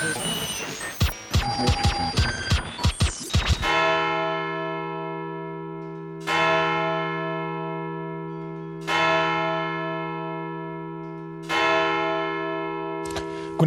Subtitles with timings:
[0.00, 0.12] Guten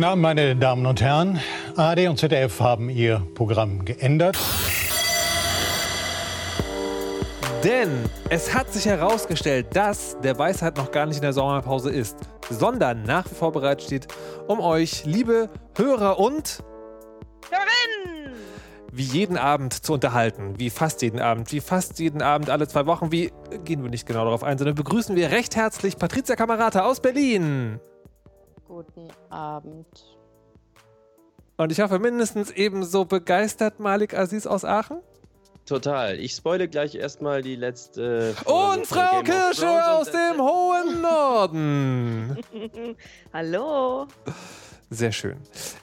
[0.04, 1.40] Abend, meine Damen und Herren.
[1.76, 4.36] ARD und ZDF haben ihr Programm geändert.
[7.64, 12.18] Denn es hat sich herausgestellt, dass der Weisheit noch gar nicht in der Sommerpause ist,
[12.50, 14.08] sondern nach wie vor bereit steht,
[14.48, 16.64] um euch, liebe Hörer und
[17.50, 18.34] Hörerin!
[18.96, 22.86] wie jeden Abend zu unterhalten, wie fast jeden Abend, wie fast jeden Abend alle zwei
[22.86, 26.86] Wochen, wie gehen wir nicht genau darauf ein, sondern begrüßen wir recht herzlich Patricia Kamerata
[26.86, 27.80] aus Berlin.
[28.68, 30.18] Guten Abend.
[31.58, 35.02] Und ich hoffe mindestens ebenso begeistert Malik Aziz aus Aachen.
[35.66, 36.20] Total.
[36.20, 38.34] Ich spoile gleich erstmal die letzte.
[38.34, 42.38] Folge Und Frau Kirsche aus und- dem hohen Norden.
[43.34, 44.08] Hallo.
[44.90, 45.38] Sehr schön.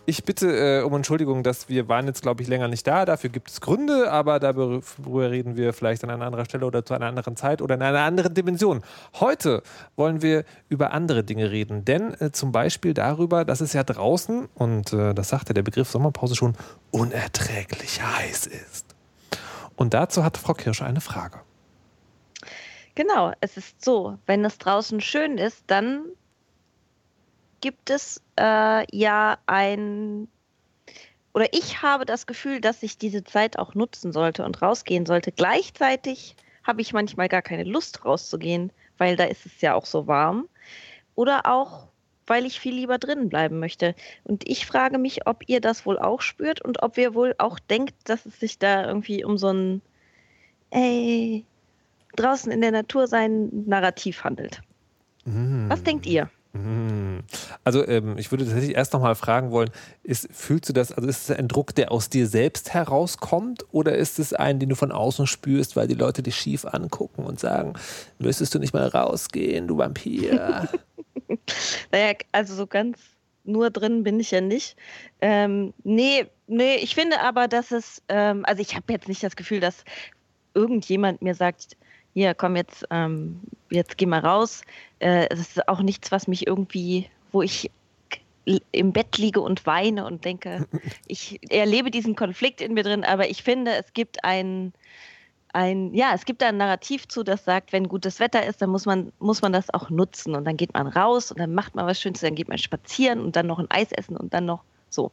[0.07, 3.05] Ich bitte äh, um Entschuldigung, dass wir waren jetzt, glaube ich, länger nicht da.
[3.05, 4.83] Dafür gibt es Gründe, aber darüber
[5.31, 8.01] reden wir vielleicht an einer anderen Stelle oder zu einer anderen Zeit oder in einer
[8.03, 8.83] anderen Dimension.
[9.19, 9.63] Heute
[9.97, 14.49] wollen wir über andere Dinge reden, denn äh, zum Beispiel darüber, dass es ja draußen,
[14.55, 16.55] und äh, das sagte der Begriff Sommerpause schon,
[16.93, 18.90] unerträglich heiß ist.
[19.81, 21.41] Und dazu hat Frau Kirsche eine Frage.
[22.97, 26.05] Genau, es ist so, wenn es draußen schön ist, dann
[27.63, 30.29] gibt es äh, ja ein,
[31.33, 35.33] oder ich habe das Gefühl, dass ich diese Zeit auch nutzen sollte und rausgehen sollte.
[35.33, 40.07] Gleichzeitig habe ich manchmal gar keine Lust rauszugehen, weil da ist es ja auch so
[40.07, 40.47] warm.
[41.15, 41.89] Oder auch,
[42.31, 43.97] weil ich viel lieber drinnen bleiben möchte.
[44.23, 47.59] Und ich frage mich, ob ihr das wohl auch spürt und ob ihr wohl auch
[47.59, 49.83] denkt, dass es sich da irgendwie um so ein,
[50.71, 51.45] ey,
[52.15, 54.63] draußen in der Natur sein Narrativ handelt.
[55.25, 56.31] Was denkt ihr?
[56.53, 57.00] Mhm.
[57.65, 59.71] Also ähm, ich würde tatsächlich erst noch mal fragen wollen,
[60.03, 63.97] ist, fühlst du das, also ist es ein Druck, der aus dir selbst herauskommt oder
[63.97, 67.41] ist es ein, den du von außen spürst, weil die Leute dich schief angucken und
[67.41, 67.75] sagen,
[68.19, 70.69] müsstest du nicht mal rausgehen, du Vampir?
[71.93, 72.99] Naja, also so ganz
[73.45, 74.77] nur drin bin ich ja nicht.
[75.21, 79.37] Ähm, nee, nee, ich finde aber, dass es, ähm, also ich habe jetzt nicht das
[79.37, 79.85] Gefühl, dass
[80.55, 81.77] irgendjemand mir sagt,
[82.15, 83.41] hier, komm jetzt, ähm,
[83.71, 84.63] jetzt geh mal raus.
[84.99, 87.71] Äh, es ist auch nichts, was mich irgendwie, wo ich
[88.73, 90.67] im Bett liege und weine und denke,
[91.07, 94.73] ich erlebe diesen Konflikt in mir drin, aber ich finde, es gibt ein,
[95.53, 98.71] ein, ja, es gibt da ein Narrativ zu, das sagt, wenn gutes Wetter ist, dann
[98.71, 101.75] muss man, muss man das auch nutzen und dann geht man raus und dann macht
[101.75, 104.47] man was Schönes, dann geht man spazieren und dann noch ein Eis essen und dann
[104.47, 105.11] noch so.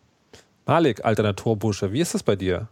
[0.66, 2.68] Malik, alter Naturbursche, wie ist das bei dir?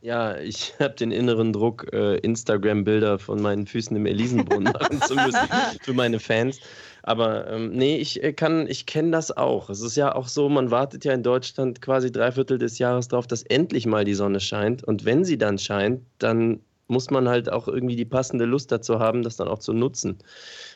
[0.00, 5.14] Ja, ich habe den inneren Druck, äh, Instagram-Bilder von meinen Füßen im Elisenbrunnen machen zu
[5.14, 5.48] müssen
[5.82, 6.58] für meine Fans.
[7.02, 9.70] Aber ähm, nee, ich äh, kann, ich kenne das auch.
[9.70, 13.08] Es ist ja auch so, man wartet ja in Deutschland quasi drei Viertel des Jahres
[13.08, 14.84] darauf, dass endlich mal die Sonne scheint.
[14.84, 18.98] Und wenn sie dann scheint, dann muss man halt auch irgendwie die passende Lust dazu
[18.98, 20.18] haben, das dann auch zu nutzen.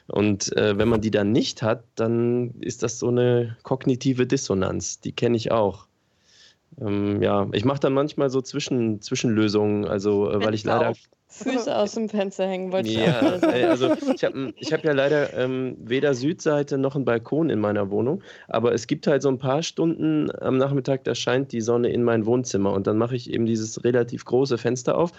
[0.06, 5.00] Und äh, wenn man die dann nicht hat, dann ist das so eine kognitive Dissonanz.
[5.00, 5.88] Die kenne ich auch.
[6.80, 10.90] Ähm, ja, ich mache dann manchmal so Zwischen, Zwischenlösungen, also äh, weil ich leider.
[10.90, 10.98] auf.
[11.26, 13.64] Füße aus dem Fenster hängen, wollte ich Ja, auch sagen.
[13.64, 17.90] also ich habe ich hab ja leider ähm, weder Südseite noch einen Balkon in meiner
[17.90, 21.88] Wohnung, aber es gibt halt so ein paar Stunden am Nachmittag, da scheint die Sonne
[21.88, 25.10] in mein Wohnzimmer und dann mache ich eben dieses relativ große Fenster auf,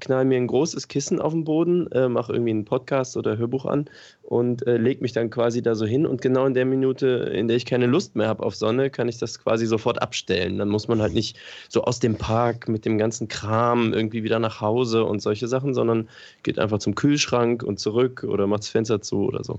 [0.00, 3.64] knall mir ein großes Kissen auf den Boden, äh, mache irgendwie einen Podcast oder Hörbuch
[3.64, 3.86] an
[4.22, 7.48] und äh, lege mich dann quasi da so hin und genau in der Minute, in
[7.48, 10.58] der ich keine Lust mehr habe auf Sonne, kann ich das quasi sofort abstellen.
[10.58, 14.38] Dann muss man halt nicht so aus dem Park mit dem ganzen Kram irgendwie wieder
[14.38, 16.08] nach Hause und solche Sachen, sondern
[16.42, 19.58] geht einfach zum Kühlschrank und zurück oder macht das Fenster zu oder so.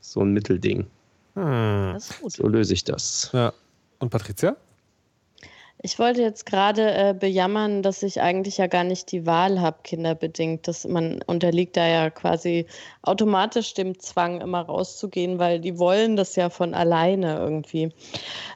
[0.00, 0.86] So ein Mittelding.
[1.34, 1.90] Hm.
[1.94, 2.32] Das ist gut.
[2.32, 3.30] So löse ich das.
[3.32, 3.52] Ja.
[3.98, 4.56] Und Patricia?
[5.80, 9.78] Ich wollte jetzt gerade äh, bejammern, dass ich eigentlich ja gar nicht die Wahl habe,
[9.84, 10.66] kinderbedingt.
[10.66, 12.66] Dass man unterliegt da ja quasi
[13.02, 17.92] automatisch dem Zwang, immer rauszugehen, weil die wollen das ja von alleine irgendwie.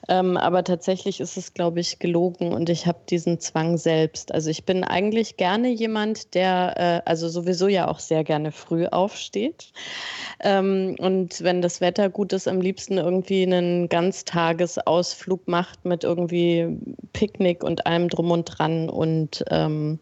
[0.08, 4.34] Ähm, aber tatsächlich ist es, glaube ich, gelogen und ich habe diesen Zwang selbst.
[4.34, 8.86] Also ich bin eigentlich gerne jemand, der äh, also sowieso ja auch sehr gerne früh
[8.86, 9.72] aufsteht.
[10.40, 16.76] Ähm, und wenn das Wetter gut ist, am liebsten irgendwie einen Ganztagesausflug macht mit irgendwie
[17.12, 18.88] Picknick und allem drum und dran.
[18.88, 19.98] Und ähm,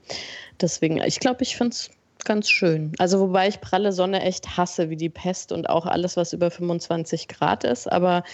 [0.61, 1.91] deswegen, ich glaube, ich finde es
[2.25, 2.93] ganz schön.
[2.99, 6.51] Also wobei ich pralle Sonne echt hasse wie die Pest und auch alles, was über
[6.51, 7.91] 25 Grad ist.
[7.91, 8.25] Aber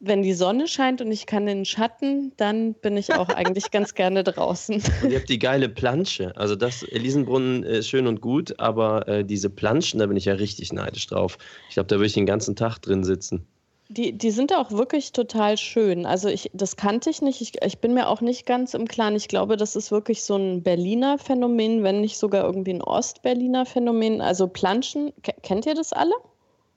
[0.00, 3.70] wenn die Sonne scheint und ich kann in den Schatten, dann bin ich auch eigentlich
[3.70, 4.82] ganz gerne draußen.
[5.02, 6.36] Und ihr habt die geile Plansche.
[6.36, 10.34] Also das Elisenbrunnen ist schön und gut, aber äh, diese Planschen, da bin ich ja
[10.34, 11.38] richtig neidisch drauf.
[11.68, 13.46] Ich glaube, da würde ich den ganzen Tag drin sitzen.
[13.90, 16.04] Die, die sind auch wirklich total schön.
[16.04, 17.40] Also ich, das kannte ich nicht.
[17.40, 19.16] Ich, ich bin mir auch nicht ganz im Klaren.
[19.16, 23.64] Ich glaube, das ist wirklich so ein Berliner Phänomen, wenn nicht sogar irgendwie ein Ostberliner
[23.64, 24.20] Phänomen.
[24.20, 26.12] Also Planschen, kennt ihr das alle?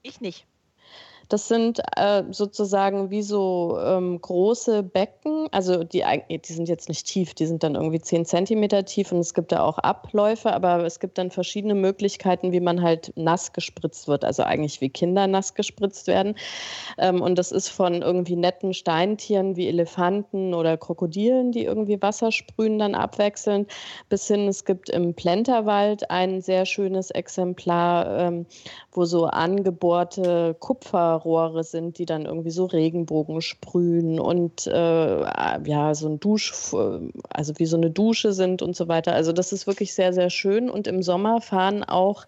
[0.04, 0.46] Ich nicht.
[1.32, 7.08] Das sind äh, sozusagen wie so ähm, große Becken, also die, die sind jetzt nicht
[7.08, 10.84] tief, die sind dann irgendwie 10 Zentimeter tief und es gibt da auch Abläufe, aber
[10.84, 15.26] es gibt dann verschiedene Möglichkeiten, wie man halt nass gespritzt wird, also eigentlich wie Kinder
[15.26, 16.36] nass gespritzt werden.
[16.98, 22.34] Ähm, und das ist von irgendwie netten Steintieren wie Elefanten oder Krokodilen, die irgendwie Wasser
[22.34, 23.72] sprühen, dann abwechselnd,
[24.10, 28.46] bis hin, es gibt im Plenterwald ein sehr schönes Exemplar, ähm,
[28.92, 35.96] wo so angebohrte Kupfer Rohre sind, die dann irgendwie so Regenbogen sprühen und äh, ja,
[35.96, 36.54] so ein Dusch,
[37.30, 39.14] also wie so eine Dusche sind und so weiter.
[39.14, 40.70] Also das ist wirklich sehr, sehr schön.
[40.70, 42.26] Und im Sommer fahren auch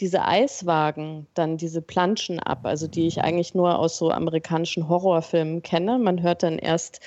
[0.00, 5.62] diese Eiswagen dann diese Planschen ab, also die ich eigentlich nur aus so amerikanischen Horrorfilmen
[5.62, 5.98] kenne.
[5.98, 7.00] Man hört dann erst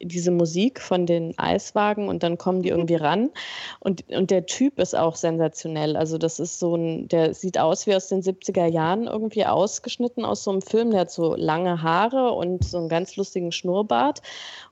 [0.00, 3.30] diese Musik von den Eiswagen und dann kommen die irgendwie ran.
[3.80, 5.96] Und, und der Typ ist auch sensationell.
[5.96, 10.24] Also das ist so ein, der sieht aus wie aus den 70er Jahren irgendwie ausgeschnitten
[10.24, 10.90] aus so einem Film.
[10.90, 14.20] Der hat so lange Haare und so einen ganz lustigen Schnurrbart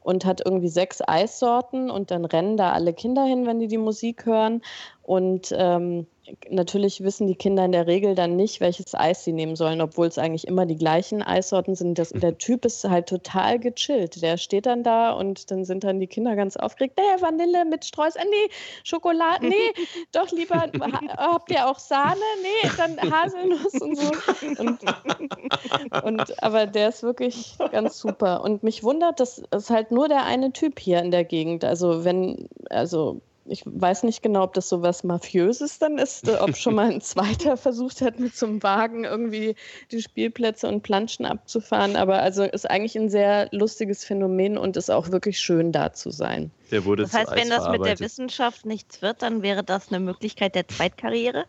[0.01, 3.79] und hat irgendwie sechs Eissorten und dann rennen da alle Kinder hin, wenn die die
[3.79, 4.63] Musik hören.
[5.03, 6.07] Und ähm,
[6.49, 10.07] natürlich wissen die Kinder in der Regel dann nicht, welches Eis sie nehmen sollen, obwohl
[10.07, 11.99] es eigentlich immer die gleichen Eissorten sind.
[11.99, 14.23] Das, der Typ ist halt total gechillt.
[14.23, 16.99] Der steht dann da und dann sind dann die Kinder ganz aufgeregt.
[16.99, 18.53] Nee, Vanille mit Streus, äh, nee,
[18.85, 19.73] Schokolade, nee,
[20.13, 20.71] doch lieber,
[21.17, 22.21] habt ihr auch Sahne?
[22.43, 24.11] Nee, dann Haselnuss und so.
[24.59, 28.43] Und, und, aber der ist wirklich ganz super.
[28.43, 31.65] Und mich wundert, das ist halt nur der eine Typ hier in der Gegend.
[31.65, 36.37] Also wenn, also ich weiß nicht genau, ob das so was Mafiöses dann ist, äh,
[36.37, 39.55] ob schon mal ein zweiter versucht hat, mit so einem Wagen irgendwie
[39.91, 41.97] die Spielplätze und Planschen abzufahren.
[41.97, 46.11] Aber also ist eigentlich ein sehr lustiges Phänomen und ist auch wirklich schön da zu
[46.11, 46.51] sein.
[46.71, 50.01] Der wurde das heißt, wenn das mit der Wissenschaft nichts wird, dann wäre das eine
[50.01, 51.45] Möglichkeit der Zweitkarriere?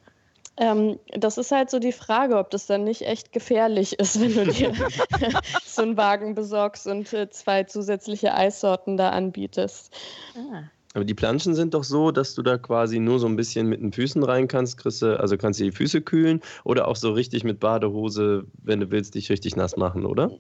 [0.58, 4.34] Ähm, das ist halt so die Frage, ob das dann nicht echt gefährlich ist, wenn
[4.34, 4.72] du dir
[5.66, 9.94] so einen Wagen besorgst und äh, zwei zusätzliche Eissorten da anbietest.
[10.38, 10.64] Ah.
[10.96, 13.82] Aber die Planschen sind doch so, dass du da quasi nur so ein bisschen mit
[13.82, 17.12] den Füßen rein kannst, kriegst du, also kannst du die Füße kühlen oder auch so
[17.12, 20.32] richtig mit Badehose, wenn du willst, dich richtig nass machen, oder?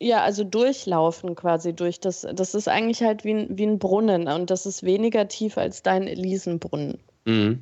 [0.00, 2.26] Ja, also durchlaufen quasi durch das.
[2.34, 5.84] Das ist eigentlich halt wie ein, wie ein Brunnen und das ist weniger tief als
[5.84, 6.98] dein Elisenbrunnen.
[7.24, 7.60] Mhm.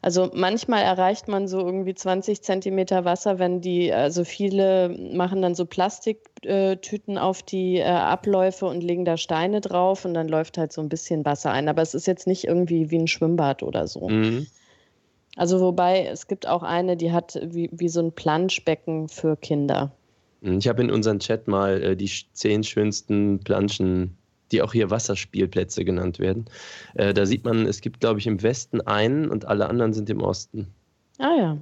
[0.00, 5.54] Also manchmal erreicht man so irgendwie 20 Zentimeter Wasser, wenn die, also viele machen dann
[5.54, 10.72] so Plastiktüten auf die äh, Abläufe und legen da Steine drauf und dann läuft halt
[10.72, 11.68] so ein bisschen Wasser ein.
[11.68, 14.08] Aber es ist jetzt nicht irgendwie wie ein Schwimmbad oder so.
[14.08, 14.46] Mhm.
[15.36, 19.92] Also wobei, es gibt auch eine, die hat wie, wie so ein Planschbecken für Kinder.
[20.42, 24.18] Ich habe in unserem Chat mal äh, die zehn schönsten Planschen
[24.52, 26.46] die auch hier Wasserspielplätze genannt werden.
[26.94, 30.10] Äh, da sieht man, es gibt, glaube ich, im Westen einen und alle anderen sind
[30.10, 30.68] im Osten.
[31.18, 31.58] Ah ja.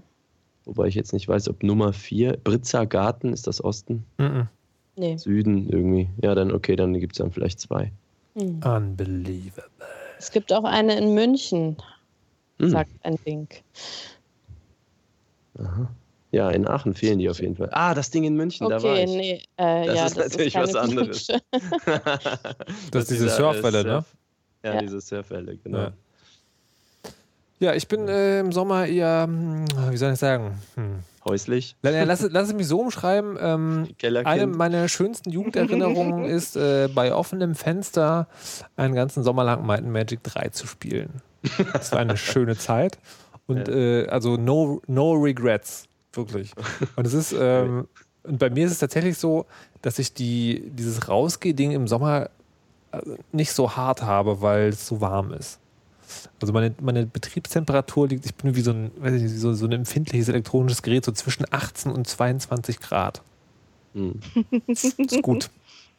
[0.65, 4.05] Wobei ich jetzt nicht weiß, ob Nummer 4, Britzer Garten, ist das Osten?
[4.19, 4.49] Mhm.
[4.97, 5.17] Nee.
[5.17, 6.09] Süden irgendwie.
[6.23, 7.91] Ja, dann okay, dann gibt es dann vielleicht zwei.
[8.35, 8.61] Mhm.
[8.63, 9.65] Unbelievable.
[10.19, 11.77] Es gibt auch eine in München,
[12.59, 12.69] mhm.
[12.69, 13.63] sagt ein Link.
[15.59, 15.91] Aha.
[16.33, 17.69] Ja, in Aachen fehlen die auf jeden Fall.
[17.73, 19.11] Ah, das Ding in München, okay, da war ich.
[19.11, 21.27] Nee, äh, das ja, ist das natürlich ist was anderes.
[21.27, 21.41] das,
[22.93, 24.05] das ist diese Surfwelle, ne?
[24.63, 25.79] Ja, ja, diese Surfwelle, genau.
[25.79, 25.93] Ja.
[27.59, 30.59] Ja, ich bin äh, im Sommer eher, hm, wie soll ich sagen?
[30.77, 31.01] Hm.
[31.27, 31.77] Häuslich.
[31.83, 33.37] Lass, lass es mich so umschreiben.
[33.39, 33.89] Ähm,
[34.25, 38.29] eine meiner schönsten Jugenderinnerungen ist, äh, bei offenem Fenster
[38.77, 41.21] einen ganzen Sommer lang Might Magic 3 zu spielen.
[41.75, 42.99] Das war eine schöne Zeit.
[43.47, 43.75] Und ja.
[43.75, 45.90] äh, also no, no regrets.
[46.13, 46.53] Wirklich.
[46.97, 47.87] Und es ist, ähm,
[48.23, 49.47] und bei mir ist es tatsächlich so,
[49.81, 52.29] dass ich die, dieses Rausgeh-Ding im Sommer
[52.93, 53.01] äh,
[53.33, 55.59] nicht so hart habe, weil es so warm ist.
[56.41, 59.73] Also meine, meine Betriebstemperatur liegt, ich bin wie so ein, weiß ich, so, so ein
[59.73, 63.23] empfindliches elektronisches Gerät, so zwischen 18 und 22 Grad.
[63.95, 64.21] Hm.
[64.67, 65.51] ist gut.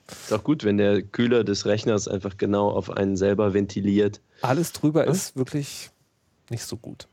[0.07, 4.19] Ist auch gut, wenn der Kühler des Rechners einfach genau auf einen selber ventiliert.
[4.41, 5.11] Alles drüber ja?
[5.11, 5.89] ist wirklich
[6.49, 7.07] nicht so gut.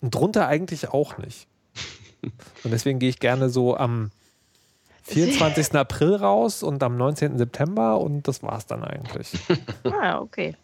[0.00, 1.48] Und drunter eigentlich auch nicht.
[2.64, 4.10] Und deswegen gehe ich gerne so am
[5.04, 5.74] 24.
[5.74, 7.38] April raus und am 19.
[7.38, 9.32] September und das war es dann eigentlich.
[9.84, 10.54] Ah, okay.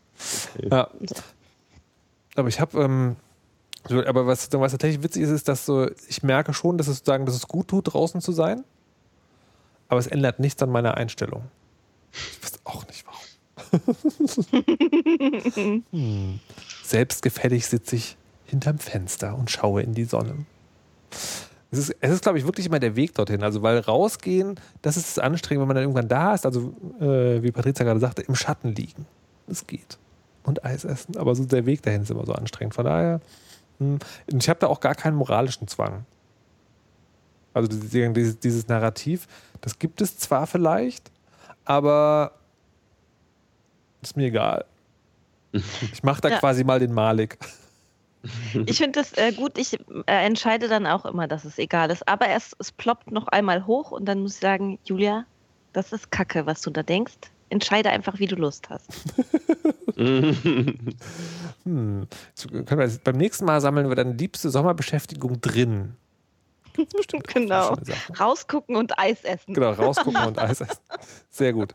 [0.70, 0.90] Ja.
[2.36, 3.16] Aber ich habe, ähm,
[3.88, 7.26] aber was, was tatsächlich witzig ist, ist, dass so, ich merke schon, dass es sozusagen,
[7.26, 8.64] dass es gut tut, draußen zu sein.
[9.88, 11.44] Aber es ändert nichts an meiner Einstellung.
[12.12, 13.20] Ich weiß auch nicht warum.
[15.90, 16.40] hm.
[16.82, 20.46] Selbstgefällig sitze ich hinterm Fenster und schaue in die Sonne.
[21.72, 23.42] Es ist, es ist glaube ich, wirklich immer der Weg dorthin.
[23.44, 26.44] Also, weil rausgehen, das ist das anstrengend, wenn man dann irgendwann da ist.
[26.44, 29.06] Also, äh, wie Patricia gerade sagte, im Schatten liegen.
[29.46, 29.98] Das geht.
[30.42, 31.16] Und Eis essen.
[31.16, 32.74] Aber so der Weg dahin ist immer so anstrengend.
[32.74, 33.20] Von daher,
[33.78, 36.04] mh, ich habe da auch gar keinen moralischen Zwang.
[37.54, 39.26] Also, dieses, dieses Narrativ,
[39.60, 41.10] das gibt es zwar vielleicht,
[41.64, 42.32] aber
[44.02, 44.64] ist mir egal.
[45.92, 46.38] Ich mache da Ja.
[46.38, 47.38] quasi mal den Malik.
[48.66, 49.56] Ich finde das äh, gut.
[49.56, 49.74] Ich
[50.06, 52.06] äh, entscheide dann auch immer, dass es egal ist.
[52.08, 55.24] Aber es, es ploppt noch einmal hoch und dann muss ich sagen, Julia,
[55.72, 57.14] das ist Kacke, was du da denkst.
[57.48, 58.88] Entscheide einfach, wie du Lust hast.
[61.64, 62.06] Hm.
[62.34, 65.94] So können wir, beim nächsten Mal sammeln wir dann liebste Sommerbeschäftigung drin.
[66.72, 67.76] Gibt's bestimmt Genau.
[68.18, 69.52] Rausgucken und Eis essen.
[69.52, 70.78] Genau, rausgucken und Eis essen.
[71.28, 71.74] Sehr gut.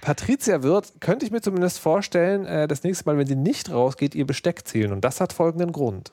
[0.00, 4.14] Patricia wird, könnte ich mir zumindest vorstellen, äh, das nächste Mal, wenn sie nicht rausgeht,
[4.14, 4.92] ihr Besteck zählen.
[4.92, 6.12] Und das hat folgenden Grund.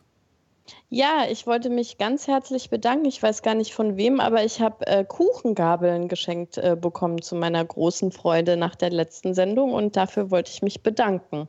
[0.89, 3.06] Ja, ich wollte mich ganz herzlich bedanken.
[3.06, 7.36] Ich weiß gar nicht von wem, aber ich habe äh, Kuchengabeln geschenkt äh, bekommen zu
[7.36, 11.48] meiner großen Freude nach der letzten Sendung und dafür wollte ich mich bedanken.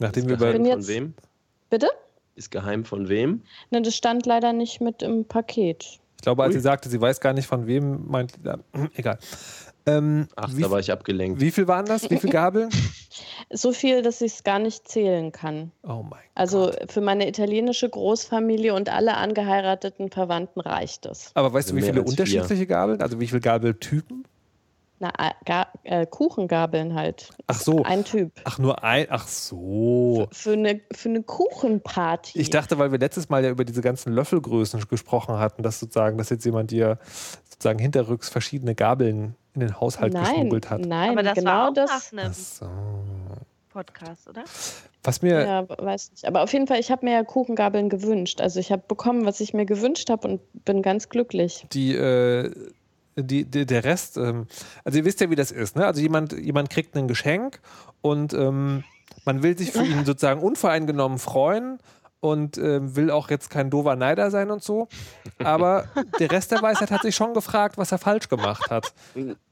[0.00, 1.14] Nachdem Ist wir geheim bei, von jetzt- wem?
[1.70, 1.88] Bitte?
[2.34, 3.42] Ist geheim von wem?
[3.70, 6.00] Ne, das stand leider nicht mit im Paket.
[6.16, 6.54] ich glaube, als Ui.
[6.54, 8.58] sie sagte, sie weiß gar nicht von wem, meint, ja,
[8.94, 9.18] egal.
[9.86, 11.40] Ähm, Ach, wie, da war ich abgelenkt.
[11.40, 12.08] wie viel waren das?
[12.10, 12.70] Wie viele Gabeln?
[13.54, 15.72] So viel, dass ich es gar nicht zählen kann.
[15.82, 16.90] Oh mein Also Gott.
[16.90, 21.32] für meine italienische Großfamilie und alle angeheirateten Verwandten reicht es.
[21.34, 22.20] Aber weißt du, Also wie viele als vier.
[22.24, 23.02] unterschiedliche Gabeln?
[23.02, 24.24] Also wie viele Gabeltypen?
[25.00, 27.28] Na, äh, Ga äh, Kuchengabeln halt.
[27.46, 27.82] Ach so.
[27.82, 28.32] Ein Typ.
[28.44, 29.06] Ach, nur ein.
[29.10, 30.28] Ach so.
[30.32, 32.38] Für eine, für eine Kuchenparty.
[32.40, 36.16] Ich dachte, weil wir letztes Mal ja über diese ganzen Löffelgrößen gesprochen hatten, dass sozusagen,
[36.16, 36.98] dass jetzt jemand dir
[37.50, 40.80] sozusagen hinterrücks verschiedene Gabeln in den Haushalt nein, geschmuggelt hat.
[40.80, 42.12] nein, Aber das genau war auch das.
[42.12, 42.66] nach einem so.
[43.72, 44.44] Podcast, oder?
[45.02, 46.26] Was mir, Ja, weiß nicht.
[46.26, 48.40] Aber auf jeden Fall, ich habe mir ja Kuchengabeln gewünscht.
[48.40, 51.66] Also ich habe bekommen, was ich mir gewünscht habe und bin ganz glücklich.
[51.72, 52.52] die, äh,
[53.16, 54.46] die, die, der Rest, ähm,
[54.84, 55.86] also ihr wisst ja, wie das ist, ne?
[55.86, 57.60] Also jemand, jemand kriegt ein Geschenk
[58.00, 58.84] und ähm,
[59.24, 61.78] man will sich für ihn sozusagen unvoreingenommen freuen
[62.22, 64.86] und ähm, will auch jetzt kein doofer Neider sein und so.
[65.42, 65.86] Aber
[66.20, 68.94] der Rest der Weisheit hat sich schon gefragt, was er falsch gemacht hat.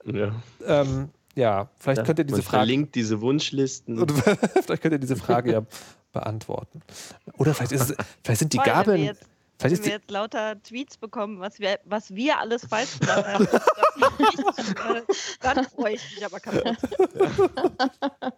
[0.04, 0.30] Ja.
[0.64, 2.56] Ähm, ja, vielleicht Ja, könnt ihr diese man Frage.
[2.58, 4.08] verlinkt diese Wunschlisten.
[4.08, 5.62] Vielleicht könnt ihr diese Frage ja
[6.12, 6.82] beantworten.
[7.38, 9.16] Oder vielleicht, ist es, vielleicht sind die Gabeln.
[9.60, 13.26] Vielleicht Wenn ist wir jetzt lauter Tweets bekommen, was wir, was wir alles falsch gemacht
[13.26, 13.46] haben,
[15.42, 16.78] dann freue ich mich aber kaputt.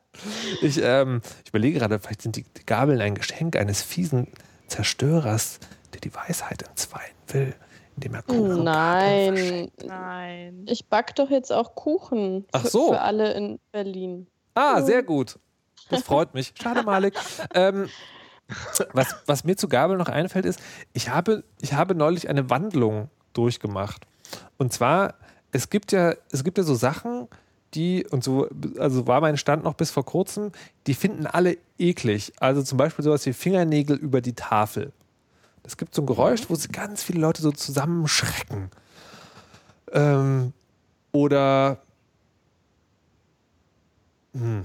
[0.63, 4.27] ich, ähm, ich überlege gerade, vielleicht sind die, Gabeln ein Geschenk eines fiesen
[4.67, 5.61] Zerstörers,
[5.95, 7.55] der die Weisheit entzweien will,
[7.95, 10.67] indem er Kuchen Nein, Nein.
[10.69, 12.93] ich back doch jetzt auch Kuchen Ach für, so.
[12.95, 14.27] für alle in Berlin.
[14.55, 15.39] Ah, sehr gut.
[15.89, 16.53] Das freut mich.
[16.61, 17.15] Schade, Malik.
[17.55, 17.89] Ähm,
[18.93, 20.61] was, was mir zu Gabel noch einfällt, ist,
[20.93, 24.07] ich habe, ich habe neulich eine Wandlung durchgemacht.
[24.59, 25.15] Und zwar,
[25.53, 27.29] es gibt ja, es gibt ja so Sachen,
[27.75, 30.53] die, und so, also war mein Stand noch bis vor kurzem,
[30.87, 32.33] die finden alle eklig.
[32.39, 34.93] Also zum Beispiel sowas wie Fingernägel über die Tafel.
[35.63, 38.71] Es gibt so ein Geräusch, wo ganz viele Leute so zusammenschrecken.
[39.93, 40.53] Ähm,
[41.13, 41.79] oder
[44.35, 44.65] hm.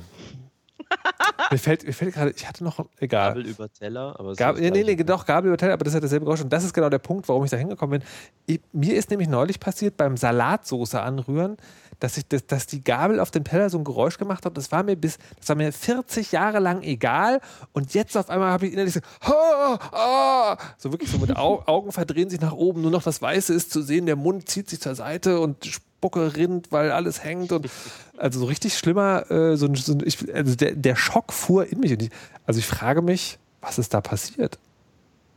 [1.51, 3.29] Mir fällt, mir fällt gerade, ich hatte noch, egal.
[3.29, 5.85] Gabel über Teller, aber es Gab, ist nee, nee, nee, doch, Gabel über Teller, aber
[5.85, 6.41] das hat dasselbe Geräusch.
[6.41, 8.09] Und das ist genau der Punkt, warum ich da hingekommen bin.
[8.45, 11.57] Ich, mir ist nämlich neulich passiert beim Salatsoße anrühren,
[11.99, 14.57] dass, ich das, dass die Gabel auf dem Teller so ein Geräusch gemacht hat.
[14.57, 17.41] Das war mir bis, das war mir 40 Jahre lang egal.
[17.73, 21.63] Und jetzt auf einmal habe ich innerlich so, "Ha, ah", so wirklich so mit Au
[21.65, 24.69] Augen verdrehen sich nach oben, nur noch das Weiße ist zu sehen, der Mund zieht
[24.69, 27.51] sich zur Seite und Spucke rinnt, weil alles hängt.
[27.51, 27.69] Und
[28.17, 31.65] also so richtig schlimmer, äh, so, ein- so, ein- ich, also der, der Schock fuhr
[31.65, 31.91] in mich.
[31.91, 32.09] Und ich,
[32.45, 34.57] also ich frage mich, was ist da passiert?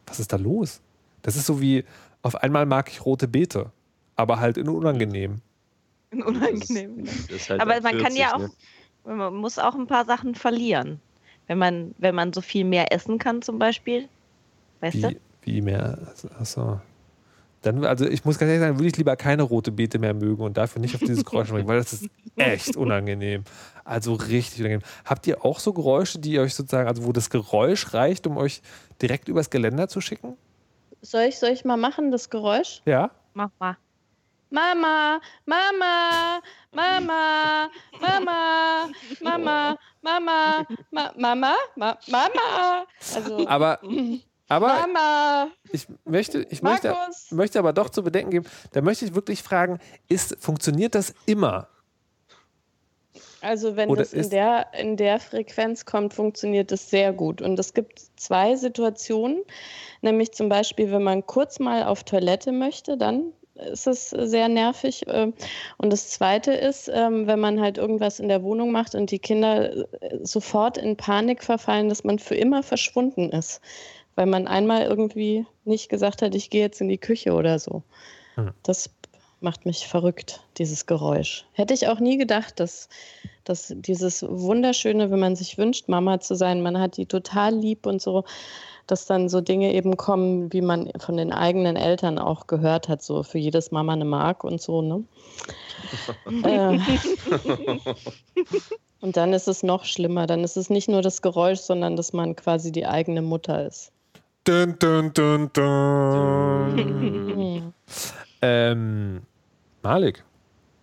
[0.07, 0.81] Was ist da los?
[1.23, 1.85] Das ist so wie,
[2.23, 3.71] auf einmal mag ich rote Beete,
[4.17, 5.41] aber halt in unangenehm.
[6.13, 7.05] Unangenehm.
[7.07, 8.51] Das ist, das ist halt Aber ab man kann 40, ja auch, ne?
[9.05, 11.01] man muss auch ein paar Sachen verlieren.
[11.47, 14.09] Wenn man, wenn man so viel mehr essen kann, zum Beispiel.
[14.81, 15.09] Weißt du?
[15.11, 15.17] Wie,
[15.55, 15.99] wie mehr?
[16.39, 16.81] Achso.
[17.63, 20.43] Dann, also ich muss ganz ehrlich sagen, würde ich lieber keine rote Beete mehr mögen
[20.43, 23.45] und dafür nicht auf dieses Geräusch bringen, weil das ist echt unangenehm.
[23.85, 24.87] Also richtig unangenehm.
[25.05, 28.63] Habt ihr auch so Geräusche, die euch sozusagen, also wo das Geräusch reicht, um euch
[29.03, 30.37] direkt übers Geländer zu schicken?
[31.03, 32.81] Soll ich, soll ich mal machen, das Geräusch?
[32.87, 33.11] Ja?
[33.35, 33.77] Mach mal.
[34.51, 36.41] Mama, Mama,
[36.73, 38.91] Mama, Mama,
[39.21, 42.87] Mama, Mama, Ma Mama, Ma Mama.
[43.15, 43.79] Also, Aber,
[44.51, 46.95] aber Mama, ich möchte, ich möchte,
[47.31, 49.79] möchte aber doch zu bedenken geben, da möchte ich wirklich fragen,
[50.09, 51.69] ist, funktioniert das immer?
[53.43, 57.41] Also wenn Oder das in der, in der Frequenz kommt, funktioniert das sehr gut.
[57.41, 59.43] Und es gibt zwei Situationen,
[60.03, 65.05] nämlich zum Beispiel, wenn man kurz mal auf Toilette möchte, dann ist es sehr nervig.
[65.07, 65.35] ähm,
[65.79, 69.19] Und das Zweite ist, ähm, wenn man halt irgendwas in der Wohnung macht und die
[69.19, 73.61] Kinder äh, sofort in Panik verfallen, dass man für immer verschwunden ist,
[74.21, 77.83] weil man einmal irgendwie nicht gesagt hat, ich gehe jetzt in die Küche oder so.
[78.35, 78.51] Hm.
[78.63, 78.91] Das
[79.41, 81.47] macht mich verrückt, dieses Geräusch.
[81.55, 82.91] Hätte ich auch nie gedacht, dass,
[83.45, 87.87] dass dieses Wunderschöne, wenn man sich wünscht, Mama zu sein, man hat die total lieb
[87.87, 88.25] und so,
[88.87, 93.03] dass dann so Dinge eben kommen, wie man von den eigenen Eltern auch gehört hat,
[93.03, 95.03] so für jedes Mama eine Mark und so, ne?
[96.43, 96.79] äh,
[99.01, 100.27] und dann ist es noch schlimmer.
[100.27, 103.93] Dann ist es nicht nur das Geräusch, sondern dass man quasi die eigene Mutter ist.
[104.45, 106.77] Dun, dun, dun, dun.
[106.77, 107.73] Hm.
[108.43, 109.21] ähm,
[109.83, 110.25] Malik.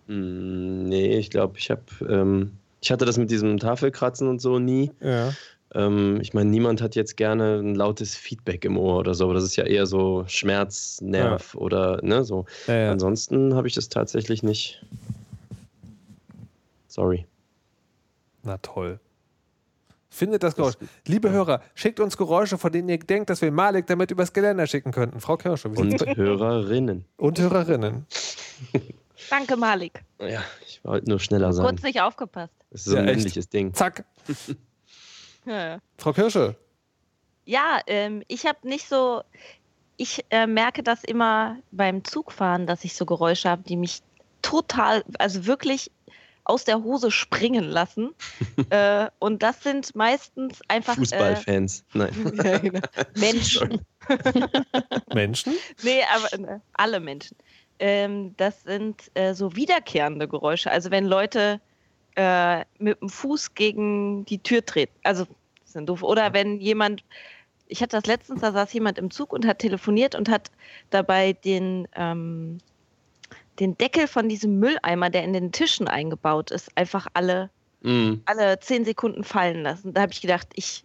[0.06, 4.58] Mm, Nee, ich glaube, ich habe, ähm, ich hatte das mit diesem Tafelkratzen und so
[4.58, 4.90] nie.
[5.00, 5.32] Ja.
[5.74, 9.34] Ähm, ich meine, niemand hat jetzt gerne ein lautes Feedback im Ohr oder so, aber
[9.34, 12.46] das ist ja eher so Schmerz, Nerv oder ne, so.
[12.68, 12.90] Ja, ja.
[12.92, 14.82] Ansonsten habe ich das tatsächlich nicht.
[16.86, 17.26] Sorry.
[18.44, 18.98] Na toll.
[20.18, 20.74] Findet das Geräusch.
[21.06, 24.66] Liebe Hörer, schickt uns Geräusche, von denen ihr denkt, dass wir Malik damit übers Geländer
[24.66, 25.20] schicken könnten.
[25.20, 25.72] Frau Kirsche.
[25.72, 27.04] wie Und Hörerinnen.
[27.18, 28.04] und Hörerinnen.
[29.30, 30.02] Danke, Malik.
[30.20, 31.64] Ja, ich wollte nur schneller sein.
[31.64, 32.52] Kurz nicht aufgepasst.
[32.70, 33.16] Das ist so Ja, ein echt.
[33.18, 33.72] männliches Ding.
[33.74, 34.04] Zack.
[35.46, 36.56] Ja, Frau Kirsche.
[37.46, 39.22] ja ähm, ich habe nicht so.
[39.96, 44.00] Ich äh, merke das immer beim Zugfahren, dass ich so Geräusche habe, die mich
[44.42, 45.90] total, also wirklich
[46.48, 48.14] aus der Hose springen lassen.
[48.70, 51.84] äh, und das sind meistens einfach äh, Fußballfans.
[51.94, 52.32] Nein.
[52.44, 52.80] ja, genau.
[53.14, 53.80] Menschen.
[55.14, 55.54] Menschen?
[55.82, 57.36] Nee, aber äh, alle Menschen.
[57.78, 60.70] Ähm, das sind äh, so wiederkehrende Geräusche.
[60.70, 61.60] Also wenn Leute
[62.16, 64.92] äh, mit dem Fuß gegen die Tür treten.
[65.04, 65.26] Also
[65.60, 66.02] das ist doof.
[66.02, 67.04] Oder wenn jemand,
[67.68, 70.50] ich hatte das letztens, da saß jemand im Zug und hat telefoniert und hat
[70.90, 72.58] dabei den, ähm,
[73.58, 77.50] den Deckel von diesem Mülleimer, der in den Tischen eingebaut ist, einfach alle,
[77.82, 78.14] Mm.
[78.24, 79.94] alle zehn Sekunden fallen lassen.
[79.94, 80.84] Da habe ich gedacht, ich,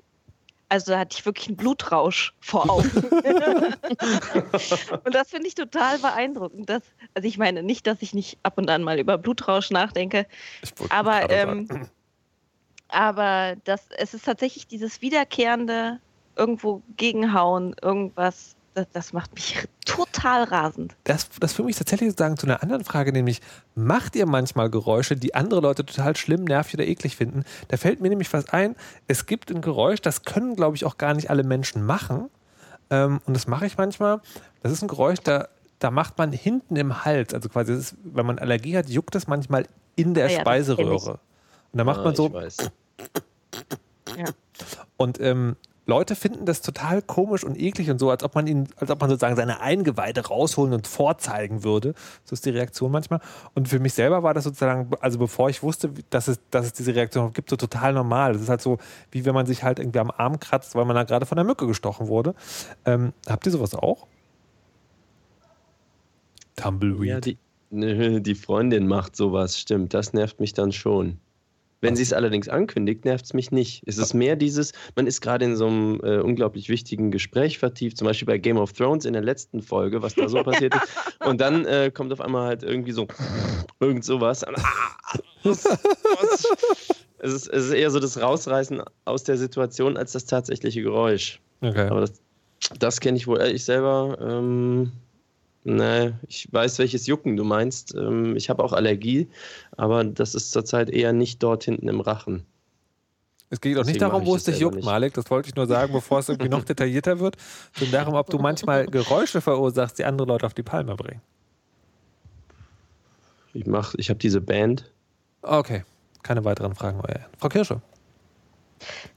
[0.70, 2.92] also da hatte ich wirklich einen Blutrausch vor Augen.
[5.04, 6.70] und das finde ich total beeindruckend.
[6.70, 6.84] Dass,
[7.16, 10.28] also ich meine nicht, dass ich nicht ab und an mal über Blutrausch nachdenke,
[10.90, 11.68] aber, ähm,
[12.90, 16.00] aber das, es ist tatsächlich dieses wiederkehrende
[16.36, 20.96] irgendwo gegenhauen, irgendwas, das, das macht mich total rasend.
[21.04, 23.42] das, das führt mich tatsächlich sozusagen zu einer anderen Frage, nämlich,
[23.76, 27.44] macht ihr manchmal Geräusche, die andere Leute total schlimm, nervig oder eklig finden?
[27.68, 28.76] Da fällt mir nämlich was ein.
[29.08, 32.30] Es gibt ein Geräusch, das können, glaube ich, auch gar nicht alle Menschen machen.
[32.90, 34.22] Ähm, und das mache ich manchmal.
[34.62, 35.48] Das ist ein Geräusch, da,
[35.80, 39.16] da macht man hinten im Hals, also quasi, das ist, wenn man Allergie hat, juckt
[39.16, 40.42] es manchmal in der Ah ja, das.
[40.42, 41.20] Speiseröhre.
[41.72, 42.58] Und da macht Ah, man so, Ich weiß.
[44.98, 48.68] Und ähm, Leute finden das total komisch und eklig und so, als ob man ihn,
[48.78, 51.94] als ob man sozusagen seine Eingeweide rausholen und vorzeigen würde.
[52.24, 53.20] So ist die Reaktion manchmal.
[53.54, 56.74] Und für mich selber war das sozusagen, also bevor ich wusste, dass es, dass es
[56.74, 58.34] diese Reaktion gibt, so total normal.
[58.34, 58.78] Das ist halt so,
[59.12, 61.46] wie wenn man sich halt irgendwie am Arm kratzt, weil man da gerade von der
[61.46, 62.34] Mücke gestochen wurde.
[62.86, 64.08] Ähm, habt ihr sowas auch?
[66.56, 67.10] Tumbleweed.
[67.10, 67.38] Ja, die,
[68.22, 69.94] die Freundin macht sowas, stimmt.
[69.94, 71.20] Das nervt mich dann schon.
[71.84, 73.84] Wenn sie es allerdings ankündigt, nervt es mich nicht.
[73.86, 77.98] Es ist mehr dieses, man ist gerade in so einem äh, unglaublich wichtigen Gespräch vertieft,
[77.98, 80.88] zum Beispiel bei Game of Thrones in der letzten Folge, was da so passiert ist.
[81.28, 83.06] Und dann äh, kommt auf einmal halt irgendwie so
[83.82, 84.46] irgend sowas.
[84.46, 84.54] Ah?
[85.44, 85.66] Es,
[87.34, 91.42] ist, es ist eher so das Rausreißen aus der Situation als das tatsächliche Geräusch.
[91.62, 91.88] okay.
[91.88, 92.14] Aber das,
[92.80, 93.42] das kenne ich wohl.
[93.42, 94.92] Äh, Ich selber, ähm,
[95.64, 97.96] ne, ich weiß, welches Jucken du meinst.
[97.96, 99.28] Ähm, ich habe auch Allergie,
[99.78, 102.46] aber das ist zurzeit eher nicht dort hinten im Rachen.
[103.50, 104.86] Es geht auch nicht darum, wo es dich juckt, nicht.
[104.86, 105.14] Malik.
[105.14, 107.38] Das wollte ich nur sagen, bevor es irgendwie noch detaillierter wird.
[107.74, 111.22] Sondern darum, ob du manchmal Geräusche verursachst, die andere Leute auf die Palme bringen.
[113.54, 114.92] Ich mach, ich habe diese Band.
[115.44, 115.84] Okay,
[116.24, 117.00] keine weiteren Fragen.
[117.38, 117.80] Frau Kirsche.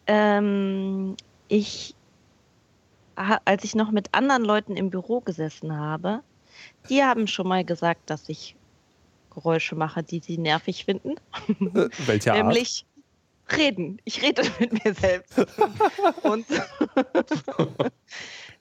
[0.07, 1.17] Ähm,
[1.49, 1.95] ich,
[3.15, 6.21] als ich noch mit anderen Leuten im Büro gesessen habe,
[6.89, 8.57] die haben schon mal gesagt, dass ich
[9.33, 11.17] Geräusche mache, die sie nervig finden.
[11.75, 12.47] Äh, welche Art?
[12.47, 12.87] Nämlich
[13.55, 14.01] reden.
[14.05, 15.39] Ich rede mit mir selbst.
[16.23, 16.47] Und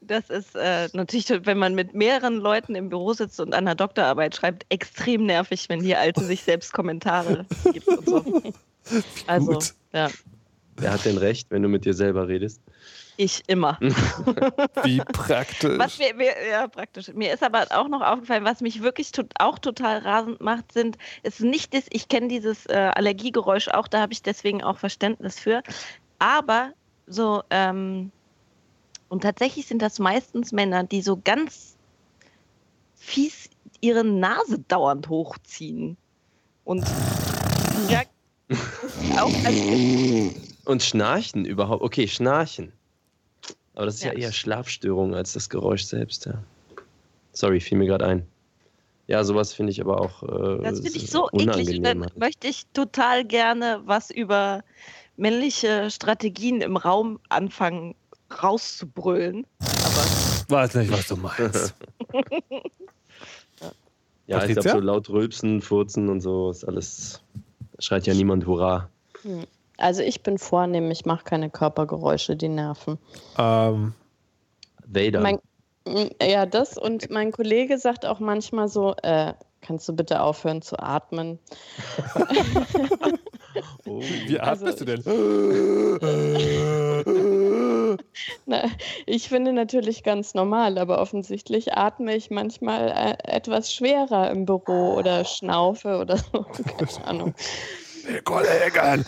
[0.02, 3.76] das ist äh, natürlich, wenn man mit mehreren Leuten im Büro sitzt und an einer
[3.76, 8.24] Doktorarbeit schreibt, extrem nervig, wenn die Alte sich selbst Kommentare gibt und so.
[9.26, 9.58] Also,
[9.94, 10.12] ja.
[10.78, 12.62] Wer hat denn recht, wenn du mit dir selber redest?
[13.18, 13.78] Ich immer.
[14.84, 15.78] Wie praktisch.
[15.78, 17.14] Was mir, mir, ja, praktisch.
[17.14, 20.98] Mir ist aber auch noch aufgefallen, was mich wirklich tot, auch total rasend macht, sind,
[21.24, 25.40] ist nicht das, ich kenne dieses äh, Allergiegeräusch auch, da habe ich deswegen auch Verständnis
[25.40, 25.64] für.
[26.20, 26.72] Aber
[27.08, 28.12] so, ähm,
[29.10, 31.76] und tatsächlich sind das meistens Männer, die so ganz
[32.96, 33.50] fies
[33.82, 35.98] ihre Nase dauernd hochziehen.
[36.64, 36.84] Und
[37.90, 38.02] ja,
[39.20, 41.84] auch als Und schnarchen überhaupt.
[41.84, 42.74] Okay, schnarchen.
[43.76, 44.20] Aber das ist ja, Ja.
[44.20, 46.42] eher Schlafstörung als das Geräusch selbst, ja.
[47.34, 48.28] Sorry, fiel mir gerade ein.
[49.08, 51.78] Ja, sowas finde ich aber auch äh, Das finde ich so eklig.
[51.78, 52.06] Und dann unangenehm.
[52.16, 54.64] möchte ich total gerne was über
[55.18, 57.96] männliche Strategien im Raum anfangen
[58.42, 59.46] rauszubrüllen.
[59.60, 60.06] Aber
[60.48, 61.74] Weiß nicht, was du meinst.
[64.28, 64.62] Ja, ich Patricia?
[64.64, 67.22] glaube, so laut rülpsen, furzen und so ist alles.
[67.78, 68.90] Schreit ja niemand Hurra.
[69.78, 72.98] Also ich bin vornehm, ich mache keine Körpergeräusche, die nerven.
[73.38, 73.94] ähm,
[74.86, 75.22] Vader.
[75.22, 75.40] Mein,
[76.22, 80.78] ja, das und mein Kollege sagt auch manchmal so, äh, kannst du bitte aufhören zu
[80.80, 81.40] atmen?
[83.86, 84.02] oh.
[84.28, 85.04] wie Also atmest du denn?
[88.46, 88.64] Na,
[89.06, 94.94] ich finde natürlich ganz normal, aber offensichtlich atme ich manchmal äh, etwas schwerer im Büro
[94.96, 96.44] oder schnaufe oder so.
[96.78, 97.34] Keine Ahnung.
[98.08, 99.06] Die Kollegen!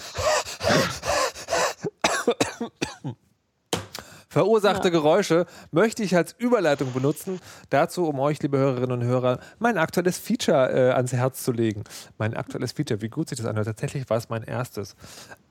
[4.30, 4.92] Verursachte Ja.
[4.92, 7.40] Geräusche möchte ich als Überleitung benutzen,
[7.72, 11.84] dazu, um euch, liebe Hörerinnen und Hörer, mein aktuelles Feature äh, ans Herz zu legen.
[12.20, 13.66] Mein aktuelles Feature, wie gut sich das anhört.
[13.66, 14.96] Tatsächlich war es mein erstes.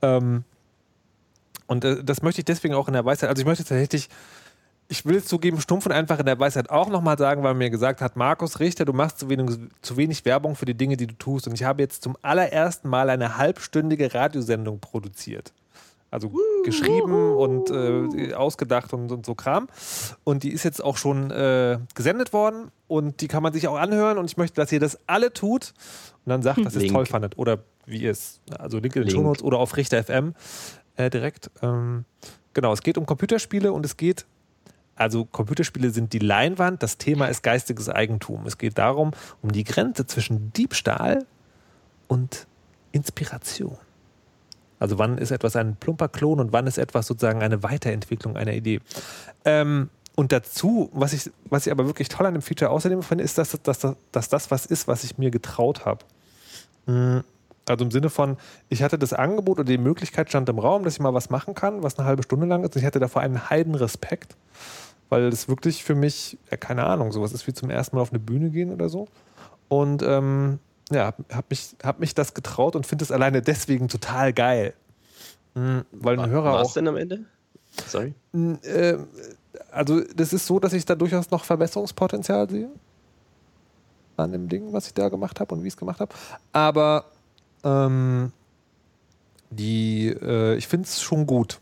[0.01, 0.45] Ähm,
[1.65, 4.07] und äh, das möchte ich deswegen auch in der Weisheit, also ich möchte tatsächlich,
[4.89, 7.69] ich will es zugeben, stumpf und einfach in der Weisheit auch nochmal sagen, weil mir
[7.69, 11.07] gesagt hat, Markus Richter, du machst zu wenig, zu wenig Werbung für die Dinge, die
[11.07, 11.47] du tust.
[11.47, 15.53] Und ich habe jetzt zum allerersten Mal eine halbstündige Radiosendung produziert.
[16.09, 16.31] Also
[16.63, 19.67] geschrieben und äh, ausgedacht und, und so Kram.
[20.23, 23.75] Und die ist jetzt auch schon äh, gesendet worden und die kann man sich auch
[23.75, 24.17] anhören.
[24.17, 25.73] Und ich möchte, dass ihr das alle tut
[26.25, 27.37] und dann sagt, dass ihr es toll fandet.
[27.37, 29.17] Oder wie ihr es, also Link in den Link.
[29.17, 30.33] Shownotes oder auf Richter FM
[30.95, 31.51] äh, direkt.
[31.61, 32.05] Ähm,
[32.53, 34.25] genau, es geht um Computerspiele und es geht
[34.97, 38.45] also Computerspiele sind die Leinwand, das Thema ist geistiges Eigentum.
[38.45, 41.25] Es geht darum, um die Grenze zwischen Diebstahl
[42.07, 42.47] und
[42.91, 43.77] Inspiration.
[44.79, 48.53] Also wann ist etwas ein plumper Klon und wann ist etwas sozusagen eine Weiterentwicklung einer
[48.53, 48.79] Idee.
[49.45, 53.23] Ähm, und dazu, was ich, was ich aber wirklich toll an dem Feature außerdem finde,
[53.23, 56.05] ist, dass, dass, dass, dass das was ist, was ich mir getraut habe.
[56.87, 57.19] Mm,
[57.67, 58.37] Also im Sinne von,
[58.69, 61.53] ich hatte das Angebot oder die Möglichkeit stand im Raum, dass ich mal was machen
[61.53, 62.75] kann, was eine halbe Stunde lang ist.
[62.75, 64.35] Ich hatte davor einen Heidenrespekt,
[65.09, 68.11] weil das wirklich für mich, ja, keine Ahnung, sowas ist wie zum ersten Mal auf
[68.11, 69.07] eine Bühne gehen oder so.
[69.69, 70.59] Und ähm,
[70.91, 74.73] ja, hab, hab, mich, hab mich das getraut und finde es alleine deswegen total geil.
[75.55, 76.73] Mhm, weil ein Hörer War es auch.
[76.73, 77.25] denn am Ende?
[77.87, 78.13] Sorry.
[78.33, 78.97] Äh,
[79.71, 82.69] also, das ist so, dass ich da durchaus noch Verbesserungspotenzial sehe.
[84.15, 86.13] An dem Ding, was ich da gemacht habe und wie ich es gemacht habe.
[86.51, 87.05] Aber
[87.63, 88.31] ähm,
[89.49, 91.59] die, äh, ich finde es schon gut.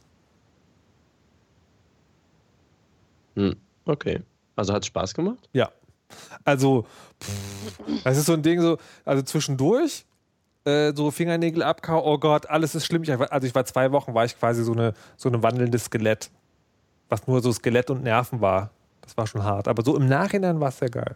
[3.35, 3.55] Hm.
[3.85, 4.21] Okay.
[4.55, 5.49] Also hat es Spaß gemacht?
[5.53, 5.69] Ja.
[6.43, 6.85] Also,
[7.21, 10.05] pff, das ist so ein Ding, so, also zwischendurch,
[10.65, 13.03] äh, so Fingernägel abkauen, oh Gott, alles ist schlimm.
[13.03, 16.29] Ich, also ich war zwei Wochen, war ich quasi so eine, so eine wandelndes Skelett.
[17.09, 18.71] Was nur so Skelett und Nerven war.
[19.01, 19.67] Das war schon hart.
[19.67, 21.15] Aber so im Nachhinein war es sehr geil.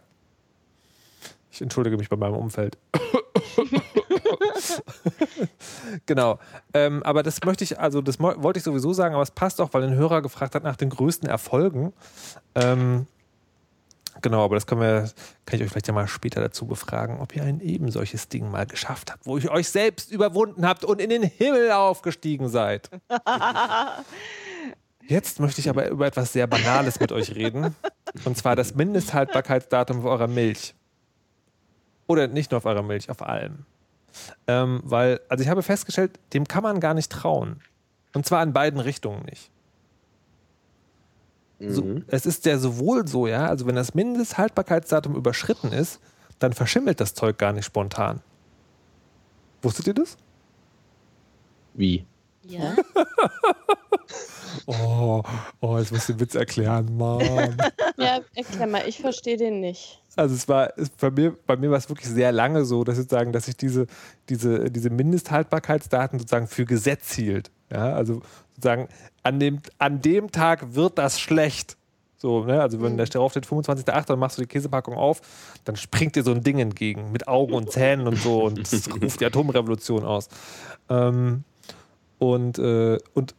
[1.50, 2.78] Ich entschuldige mich bei meinem Umfeld.
[6.06, 6.38] genau.
[6.74, 9.72] Ähm, aber das möchte ich, also das wollte ich sowieso sagen, aber es passt auch,
[9.72, 11.92] weil ein Hörer gefragt hat nach den größten Erfolgen.
[12.54, 13.06] Ähm,
[14.22, 15.10] Genau, aber das können wir,
[15.46, 18.50] kann ich euch vielleicht ja mal später dazu befragen, ob ihr ein eben solches Ding
[18.50, 22.90] mal geschafft habt, wo ihr euch selbst überwunden habt und in den Himmel aufgestiegen seid.
[25.06, 27.74] Jetzt möchte ich aber über etwas sehr Banales mit euch reden.
[28.24, 30.74] Und zwar das Mindesthaltbarkeitsdatum für eurer Milch.
[32.06, 33.64] Oder nicht nur auf eurer Milch, auf allem.
[34.46, 37.60] Ähm, weil, also ich habe festgestellt, dem kann man gar nicht trauen.
[38.14, 39.50] Und zwar in beiden Richtungen nicht.
[41.60, 42.04] So, Mhm.
[42.08, 46.00] es ist ja sowohl so, ja, also wenn das Mindesthaltbarkeitsdatum überschritten ist,
[46.38, 48.20] dann verschimmelt das Zeug gar nicht spontan.
[49.62, 50.16] Wusstet ihr das?
[51.74, 52.06] Wie?
[52.46, 52.74] Ja.
[54.66, 55.22] Oh,
[55.60, 57.56] oh, jetzt musst du den Witz erklären, Mann.
[57.96, 59.99] ja, erklär mal, ich verstehe den nicht.
[60.16, 62.96] Also es war, es, bei mir, bei mir war es wirklich sehr lange so, dass
[62.96, 63.86] sozusagen, dass ich diese,
[64.28, 67.50] diese, diese Mindesthaltbarkeitsdaten sozusagen für Gesetz hielt.
[67.70, 68.22] Ja, also
[68.54, 68.88] sozusagen
[69.22, 71.76] an dem, an dem Tag wird das schlecht.
[72.16, 72.60] So, ne?
[72.60, 75.22] Also wenn da drauf steht 25.8., dann machst du die Käsepackung auf,
[75.64, 78.90] dann springt dir so ein Ding entgegen mit Augen und Zähnen und so und es
[79.02, 80.28] ruft die Atomrevolution aus.
[80.90, 81.44] Ähm,
[82.18, 83.34] und, äh, und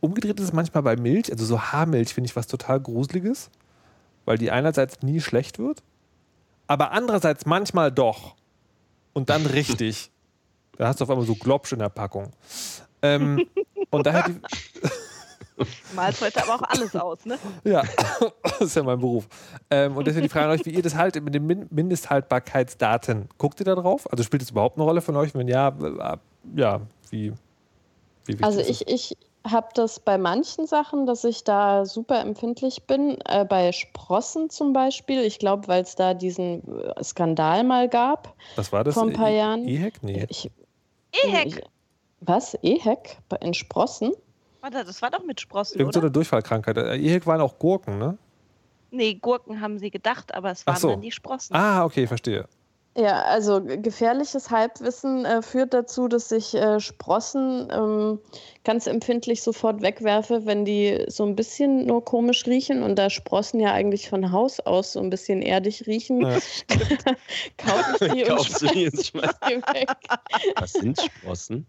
[0.00, 3.50] umgedreht ist es manchmal bei Milch, also so Haarmilch finde ich was total Gruseliges,
[4.24, 5.82] weil die einerseits nie schlecht wird,
[6.66, 8.36] aber andererseits manchmal doch.
[9.12, 10.10] Und dann richtig.
[10.76, 12.32] da hast du auf einmal so Globsch in der Packung.
[13.02, 13.46] Ähm,
[13.90, 14.40] und daher die.
[15.94, 17.38] Malst heute aber auch alles aus, ne?
[17.64, 17.82] Ja,
[18.42, 19.28] das ist ja mein Beruf.
[19.68, 23.28] Ähm, und deswegen die Frage an euch, wie ihr das haltet mit den Min Mindesthaltbarkeitsdaten.
[23.36, 24.10] Guckt ihr da drauf?
[24.10, 25.34] Also spielt es überhaupt eine Rolle von euch?
[25.34, 26.16] Wenn ja, äh,
[26.56, 26.80] ja,
[27.10, 27.32] wie,
[28.24, 29.16] wie Also ich, ich
[29.48, 33.18] habe das bei manchen Sachen, dass ich da super empfindlich bin.
[33.26, 35.22] Äh, bei Sprossen zum Beispiel.
[35.22, 38.34] Ich glaube, weil es da diesen äh, Skandal mal gab.
[38.56, 38.94] Was war das?
[38.94, 39.66] Vor ein paar e Jahren.
[39.66, 40.02] EHEC?
[40.02, 40.26] Nee.
[41.12, 41.64] EHEC.
[42.20, 42.54] Was?
[42.62, 43.18] EHEC?
[43.40, 44.12] In Sprossen?
[44.60, 46.76] Warte, das war doch mit Sprossen, Irgend so eine Durchfallkrankheit.
[46.76, 48.18] EHEC waren auch Gurken, ne?
[48.90, 50.88] Nee, Gurken haben sie gedacht, aber es waren so.
[50.90, 51.54] dann die Sprossen.
[51.54, 52.46] Ah, okay, verstehe.
[52.96, 58.18] Ja, also gefährliches Halbwissen äh, führt dazu, dass ich äh, Sprossen ähm,
[58.64, 63.58] ganz empfindlich sofort wegwerfe, wenn die so ein bisschen nur komisch riechen und da Sprossen
[63.58, 66.38] ja eigentlich von Haus aus so ein bisschen erdig riechen, ja.
[67.56, 69.88] kaufe ich die und schmeiß die weg.
[70.56, 71.66] Was sind Sprossen?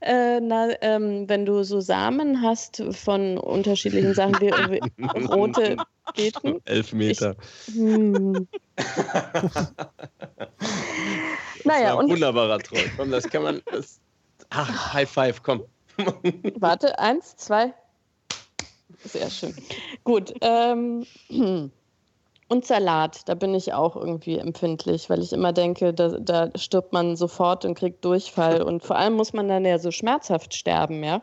[0.00, 5.76] Äh, na, ähm, wenn du so Samen hast von unterschiedlichen Sachen, wie, wie rote
[6.14, 6.60] Beeten.
[6.64, 7.34] Elf Meter.
[7.66, 8.46] Ich, hm.
[11.64, 12.10] naja, und.
[12.10, 12.90] Wunderbarer Troll.
[12.96, 13.62] Komm, das kann man.
[13.72, 14.00] Das,
[14.50, 15.64] ach, High Five, komm.
[16.58, 17.74] Warte, eins, zwei.
[19.04, 19.54] Sehr schön.
[20.04, 20.32] Gut.
[20.40, 21.06] Ähm,
[22.48, 26.92] und Salat, da bin ich auch irgendwie empfindlich, weil ich immer denke, da, da stirbt
[26.92, 28.62] man sofort und kriegt Durchfall.
[28.62, 31.22] Und vor allem muss man dann ja so schmerzhaft sterben, ja.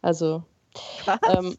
[0.00, 0.42] Also.
[1.28, 1.56] Ähm,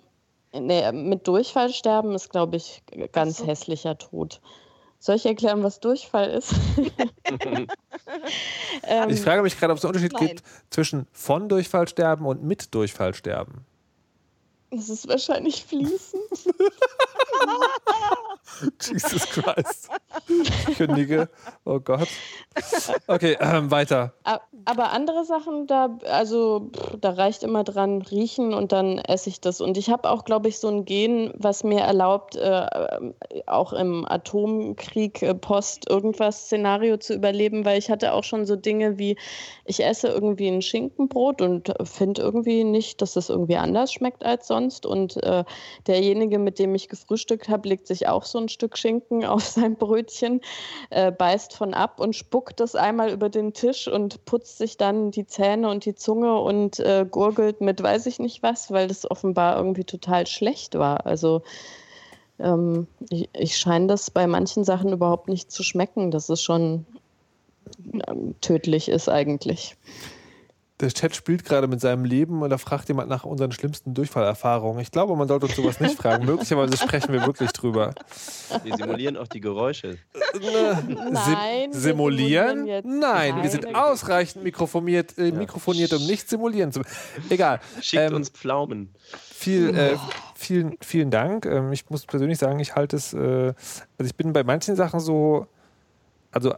[0.53, 3.45] nee, mit Durchfall sterben ist, glaube ich, ganz so.
[3.45, 4.41] hässlicher Tod.
[5.03, 6.53] Soll ich erklären, was Durchfall ist?
[8.83, 10.27] ähm, ich frage mich gerade, ob es einen Unterschied nein.
[10.27, 13.65] gibt zwischen von Durchfall sterben und mit Durchfall sterben.
[14.71, 16.23] Das ist wahrscheinlich fließend.
[18.81, 19.89] Jesus Christ.
[20.77, 21.29] Kündige.
[21.65, 22.07] Oh Gott.
[23.07, 24.13] Okay, ähm, weiter.
[24.65, 29.59] Aber andere Sachen, da, also, da reicht immer dran riechen und dann esse ich das.
[29.61, 32.65] Und ich habe auch, glaube ich, so ein Gen, was mir erlaubt, äh,
[33.47, 38.55] auch im Atomkrieg, äh, Post, irgendwas Szenario zu überleben, weil ich hatte auch schon so
[38.55, 39.17] Dinge wie,
[39.65, 44.47] ich esse irgendwie ein Schinkenbrot und finde irgendwie nicht, dass es irgendwie anders schmeckt als
[44.47, 44.85] sonst.
[44.85, 45.43] Und äh,
[45.87, 49.75] derjenige, mit dem ich gefrühstückt habe, legt sich auch so ein Stück Schinken auf sein
[49.75, 50.41] Brötchen,
[50.89, 55.11] äh, beißt von ab und spuckt das einmal über den Tisch und putzt sich dann
[55.11, 59.09] die Zähne und die Zunge und äh, gurgelt mit weiß ich nicht was, weil das
[59.09, 61.05] offenbar irgendwie total schlecht war.
[61.05, 61.41] Also
[62.39, 66.85] ähm, ich, ich scheine das bei manchen Sachen überhaupt nicht zu schmecken, dass es schon
[68.07, 69.75] ähm, tödlich ist eigentlich.
[70.83, 74.81] Der Chat spielt gerade mit seinem Leben und da fragt jemand nach unseren schlimmsten Durchfallerfahrungen.
[74.81, 76.25] Ich glaube, man sollte uns sowas nicht fragen.
[76.25, 77.95] Möglicherweise sprechen wir wirklich drüber.
[78.63, 79.97] Wir simulieren auch die Geräusche.
[81.11, 81.71] Nein.
[81.71, 82.99] Sim simulieren?
[82.99, 86.81] Nein, wir sind ausreichend mikrofoniert, äh, mikrofoniert, um nicht simulieren zu
[87.29, 87.59] Egal.
[87.81, 88.93] Schickt ähm, uns Pflaumen.
[89.13, 89.97] Viel, äh,
[90.35, 91.45] vielen, vielen Dank.
[91.45, 93.55] Ähm, ich muss persönlich sagen, ich halte es, äh, also
[94.05, 95.47] ich bin bei manchen Sachen so,
[96.31, 96.55] also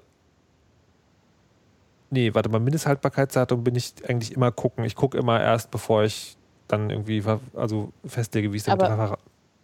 [2.09, 4.83] Nee, warte mal, Mindesthaltbarkeitsdatum bin ich eigentlich immer gucken.
[4.85, 6.37] Ich gucke immer erst, bevor ich
[6.67, 9.17] dann irgendwie also festlege, wie es denn Aber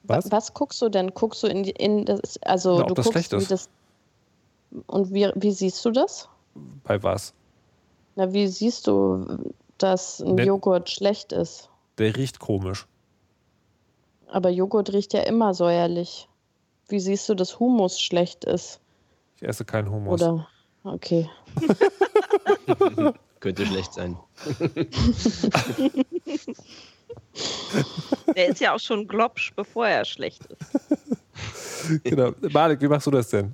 [0.04, 0.32] was?
[0.32, 1.14] was guckst du denn?
[1.14, 3.52] Guckst du in, die, in das, also Na, ob du das guckst, schlecht ist.
[3.52, 3.70] Das,
[4.88, 6.28] und wie, wie siehst du das?
[6.84, 7.34] Bei was?
[8.16, 11.70] Na, wie siehst du, dass ein Der, Joghurt schlecht ist?
[11.98, 12.88] Der riecht komisch.
[14.28, 16.28] Aber Joghurt riecht ja immer säuerlich.
[16.88, 18.80] Wie siehst du, dass Humus schlecht ist?
[19.38, 20.22] Ich esse keinen Humus.
[20.22, 20.48] Oder
[20.84, 21.30] Okay.
[23.40, 24.18] Könnte schlecht sein.
[28.36, 32.04] Der ist ja auch schon glopsch, bevor er schlecht ist.
[32.04, 32.34] genau.
[32.52, 33.54] Malik, wie machst du das denn?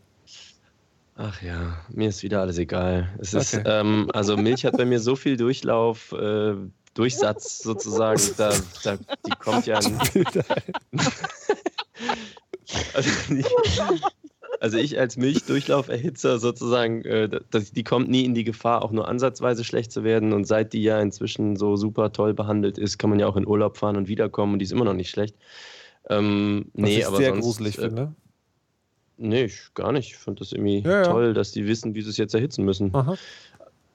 [1.15, 3.09] Ach ja, mir ist wieder alles egal.
[3.19, 3.63] Es ist, okay.
[3.65, 6.53] ähm, also Milch hat bei mir so viel Durchlauf, äh,
[6.93, 9.75] Durchsatz sozusagen, da, da, die kommt ja.
[12.93, 13.45] also, die,
[14.59, 19.07] also ich als Milchdurchlauferhitzer sozusagen, äh, das, die kommt nie in die Gefahr, auch nur
[19.07, 20.33] ansatzweise schlecht zu werden.
[20.33, 23.47] Und seit die ja inzwischen so super toll behandelt ist, kann man ja auch in
[23.47, 25.35] Urlaub fahren und wiederkommen und die ist immer noch nicht schlecht.
[26.09, 28.15] Ähm, Was nee, ich aber sehr sonst, gruselig äh, finde.
[29.17, 30.09] Nee, ich, gar nicht.
[30.09, 31.33] Ich finde das irgendwie ja, toll, ja.
[31.33, 32.93] dass die wissen, wie sie es jetzt erhitzen müssen.
[32.93, 33.15] Aha.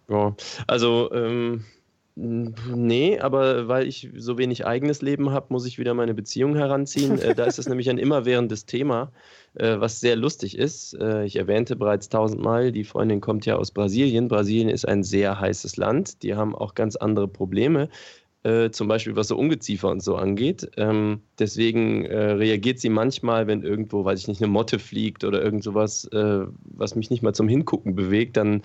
[0.08, 0.34] Ja,
[0.66, 1.64] also ähm,
[2.14, 7.18] Nee, aber weil ich so wenig eigenes Leben habe, muss ich wieder meine Beziehung heranziehen.
[7.18, 9.10] äh, da ist es nämlich ein immerwährendes Thema,
[9.54, 10.92] äh, was sehr lustig ist.
[10.94, 14.28] Äh, ich erwähnte bereits tausendmal, die Freundin kommt ja aus Brasilien.
[14.28, 16.22] Brasilien ist ein sehr heißes Land.
[16.22, 17.88] Die haben auch ganz andere Probleme.
[18.72, 20.68] zum Beispiel was so Ungeziefer und so angeht.
[20.76, 25.62] Ähm, deswegen reagiert sie manchmal, wenn irgendwo, weiß ich nicht, eine Motte fliegt oder irgend
[25.62, 28.62] sowas, was mich nicht mal zum Hingucken bewegt, dann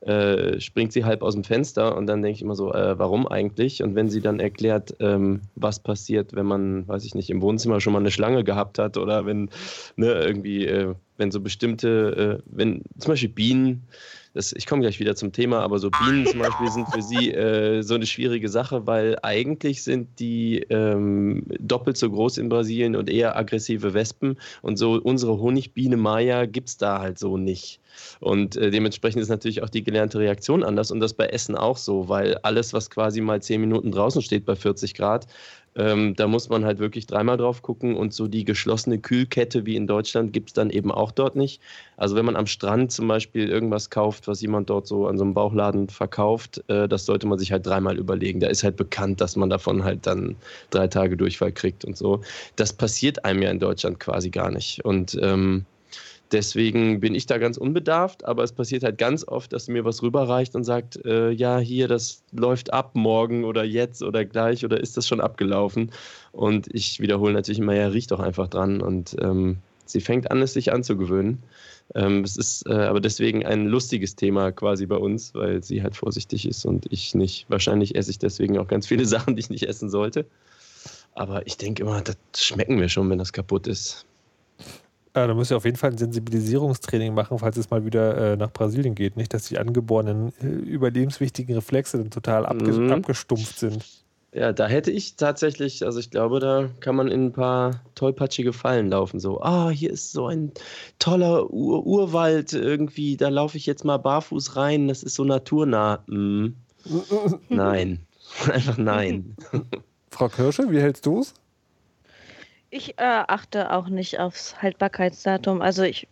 [0.00, 3.26] äh, springt sie halb aus dem Fenster und dann denke ich immer so, äh, warum
[3.28, 3.82] eigentlich?
[3.82, 7.80] Und wenn sie dann erklärt, ähm, was passiert, wenn man, weiß ich nicht, im Wohnzimmer
[7.80, 9.50] schon mal eine Schlange gehabt hat oder wenn
[9.96, 13.86] ne, irgendwie, äh, wenn so bestimmte, wenn zum Beispiel Bienen,
[14.32, 17.32] das, ich komme gleich wieder zum Thema, aber so Bienen zum Beispiel sind für sie
[17.32, 22.94] äh, so eine schwierige Sache, weil eigentlich sind die ähm, doppelt so groß in Brasilien
[22.94, 27.80] und eher aggressive Wespen und so unsere Honigbiene Maya gibt es da halt so nicht.
[28.20, 31.76] Und äh, dementsprechend ist natürlich auch die gelernte Reaktion anders und das bei Essen auch
[31.76, 35.26] so, weil alles, was quasi mal zehn Minuten draußen steht bei 40 Grad,
[35.76, 39.76] ähm, da muss man halt wirklich dreimal drauf gucken und so die geschlossene Kühlkette wie
[39.76, 41.60] in Deutschland gibt es dann eben auch dort nicht.
[41.96, 45.24] Also wenn man am Strand zum Beispiel irgendwas kauft, was jemand dort so an so
[45.24, 48.40] einem Bauchladen verkauft, äh, das sollte man sich halt dreimal überlegen.
[48.40, 50.36] Da ist halt bekannt, dass man davon halt dann
[50.70, 52.20] drei Tage Durchfall kriegt und so.
[52.56, 54.84] Das passiert einem ja in Deutschland quasi gar nicht.
[54.84, 55.66] Und ähm,
[56.32, 60.02] Deswegen bin ich da ganz unbedarft, aber es passiert halt ganz oft, dass mir was
[60.02, 64.78] rüberreicht und sagt, äh, ja, hier, das läuft ab morgen oder jetzt oder gleich oder
[64.78, 65.90] ist das schon abgelaufen?
[66.30, 70.40] Und ich wiederhole natürlich immer, ja, riecht doch einfach dran und ähm, sie fängt an,
[70.40, 71.42] es sich anzugewöhnen.
[71.96, 75.96] Ähm, es ist äh, aber deswegen ein lustiges Thema quasi bei uns, weil sie halt
[75.96, 77.46] vorsichtig ist und ich nicht.
[77.48, 80.26] Wahrscheinlich esse ich deswegen auch ganz viele Sachen, die ich nicht essen sollte.
[81.14, 84.06] Aber ich denke immer, das schmecken wir schon, wenn das kaputt ist.
[85.14, 88.36] Ja, da müsst ihr auf jeden Fall ein Sensibilisierungstraining machen, falls es mal wieder äh,
[88.36, 89.16] nach Brasilien geht.
[89.16, 92.92] Nicht, dass die angeborenen äh, überlebenswichtigen Reflexe dann total abge mhm.
[92.92, 93.84] abgestumpft sind.
[94.32, 98.52] Ja, da hätte ich tatsächlich, also ich glaube, da kann man in ein paar tollpatschige
[98.52, 99.18] Fallen laufen.
[99.18, 100.52] So, ah, oh, hier ist so ein
[101.00, 106.04] toller Ur Urwald irgendwie, da laufe ich jetzt mal barfuß rein, das ist so naturnah.
[106.06, 106.54] Hm.
[107.48, 108.06] nein,
[108.52, 109.34] einfach nein.
[110.10, 111.34] Frau Kirsche, wie hältst du es?
[112.70, 115.60] Ich äh, achte auch nicht aufs Haltbarkeitsdatum.
[115.60, 116.06] Also ich,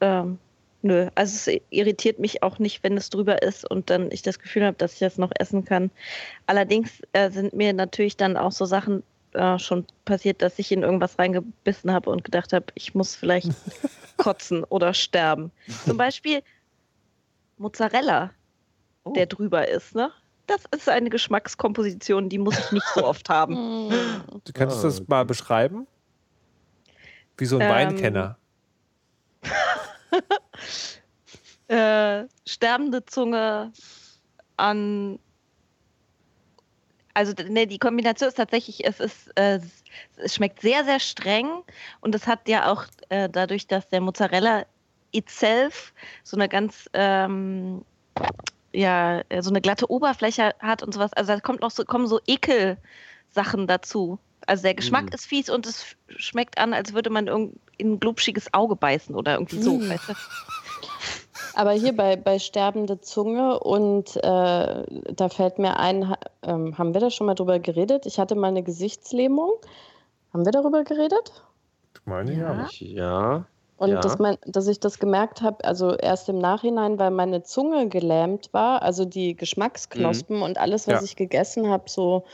[0.00, 0.38] ähm,
[0.82, 4.38] nö, also es irritiert mich auch nicht, wenn es drüber ist und dann ich das
[4.38, 5.90] Gefühl habe, dass ich das noch essen kann.
[6.46, 10.82] Allerdings äh, sind mir natürlich dann auch so Sachen äh, schon passiert, dass ich in
[10.82, 13.50] irgendwas reingebissen habe und gedacht habe, ich muss vielleicht
[14.18, 15.50] kotzen oder sterben.
[15.86, 16.42] Zum Beispiel
[17.56, 18.30] Mozzarella,
[19.04, 19.12] oh.
[19.14, 20.10] der drüber ist, ne?
[20.46, 23.90] Das ist eine Geschmackskomposition, die muss ich nicht so oft haben.
[24.44, 25.86] Du kannst das mal beschreiben?
[27.36, 28.38] Wie so ein ähm, Weinkenner.
[31.68, 33.72] äh, sterbende Zunge
[34.56, 35.18] an.
[37.14, 39.60] Also ne, die Kombination ist tatsächlich, es ist, äh,
[40.16, 41.62] es schmeckt sehr, sehr streng
[42.00, 44.64] und es hat ja auch äh, dadurch, dass der Mozzarella
[45.12, 45.92] itself
[46.22, 47.84] so eine ganz ähm,
[48.72, 51.12] ja, so eine glatte Oberfläche hat und sowas.
[51.12, 54.18] Also da kommt noch so, kommen so Ekelsachen dazu.
[54.46, 55.14] Also der Geschmack mm.
[55.14, 59.34] ist fies und es schmeckt an, als würde man in ein glubschiges Auge beißen oder
[59.34, 59.78] irgendwie so.
[59.78, 59.90] Mm.
[59.90, 60.12] Weißt du?
[61.54, 67.00] Aber hier bei, bei sterbende Zunge und äh, da fällt mir ein, ähm, haben wir
[67.00, 68.06] da schon mal drüber geredet?
[68.06, 69.50] Ich hatte mal eine Gesichtslähmung.
[70.32, 71.32] Haben wir darüber geredet?
[71.94, 72.68] Ich meine ja.
[72.78, 73.44] Ja.
[73.76, 74.00] Und ja.
[74.00, 78.48] dass, man, dass ich das gemerkt habe, also erst im Nachhinein, weil meine Zunge gelähmt
[78.52, 80.42] war, also die Geschmacksknospen mhm.
[80.42, 81.02] und alles, was ja.
[81.02, 82.24] ich gegessen habe, so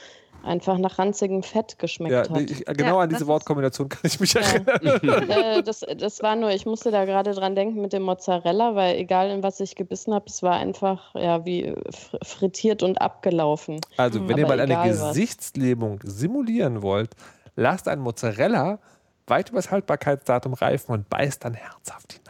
[0.49, 2.51] einfach nach ranzigem Fett geschmeckt ja, hat.
[2.51, 5.31] Ich, genau ja, an diese Wortkombination kann ich mich erinnern.
[5.31, 8.97] äh, das, das war nur, ich musste da gerade dran denken mit dem Mozzarella, weil
[8.97, 11.75] egal in was ich gebissen habe, es war einfach ja wie
[12.23, 13.81] frittiert und abgelaufen.
[13.97, 17.15] Also, wenn Aber ihr mal eine Gesichtslähmung simulieren wollt,
[17.55, 18.79] lasst ein Mozzarella
[19.27, 22.28] weit übers Haltbarkeitsdatum reifen und beißt dann herzhaft hinein.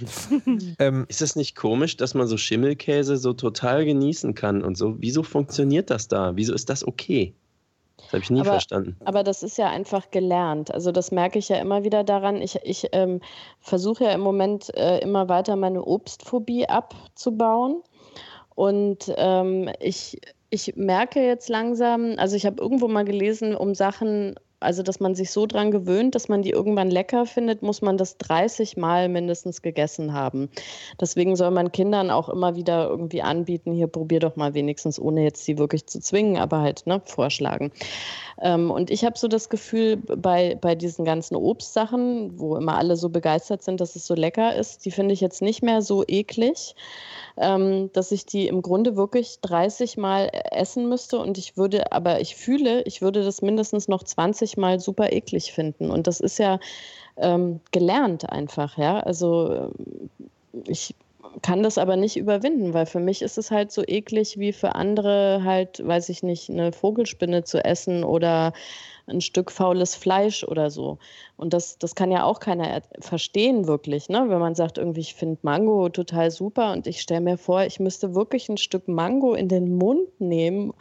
[0.78, 4.96] ähm, ist es nicht komisch, dass man so Schimmelkäse so total genießen kann und so?
[4.98, 6.36] Wieso funktioniert das da?
[6.36, 7.34] Wieso ist das okay?
[7.96, 8.96] Das habe ich nie aber, verstanden.
[9.04, 10.72] Aber das ist ja einfach gelernt.
[10.72, 12.42] Also das merke ich ja immer wieder daran.
[12.42, 13.20] Ich, ich ähm,
[13.60, 17.82] versuche ja im Moment äh, immer weiter meine Obstphobie abzubauen.
[18.54, 24.34] Und ähm, ich, ich merke jetzt langsam, also ich habe irgendwo mal gelesen, um Sachen
[24.60, 27.96] also dass man sich so dran gewöhnt, dass man die irgendwann lecker findet, muss man
[27.98, 30.48] das 30 Mal mindestens gegessen haben.
[31.00, 35.22] Deswegen soll man Kindern auch immer wieder irgendwie anbieten, hier probier doch mal wenigstens, ohne
[35.22, 37.72] jetzt sie wirklich zu zwingen, aber halt ne, vorschlagen.
[38.40, 42.96] Ähm, und ich habe so das Gefühl, bei, bei diesen ganzen Obstsachen, wo immer alle
[42.96, 46.04] so begeistert sind, dass es so lecker ist, die finde ich jetzt nicht mehr so
[46.06, 46.74] eklig
[47.36, 52.20] ähm, dass ich die im Grunde wirklich 30 Mal essen müsste und ich würde, aber
[52.20, 55.90] ich fühle, ich würde das mindestens noch 20 Mal super eklig finden.
[55.90, 56.58] Und das ist ja
[57.16, 59.00] ähm, gelernt einfach, ja.
[59.00, 60.10] Also ähm,
[60.66, 60.94] ich
[61.42, 64.74] kann das aber nicht überwinden, weil für mich ist es halt so eklig wie für
[64.74, 68.52] andere halt, weiß ich nicht, eine Vogelspinne zu essen oder
[69.06, 70.98] ein Stück faules Fleisch oder so.
[71.36, 74.24] Und das, das kann ja auch keiner verstehen, wirklich, ne?
[74.28, 77.78] wenn man sagt, irgendwie, ich finde Mango total super und ich stelle mir vor, ich
[77.78, 80.72] müsste wirklich ein Stück Mango in den Mund nehmen.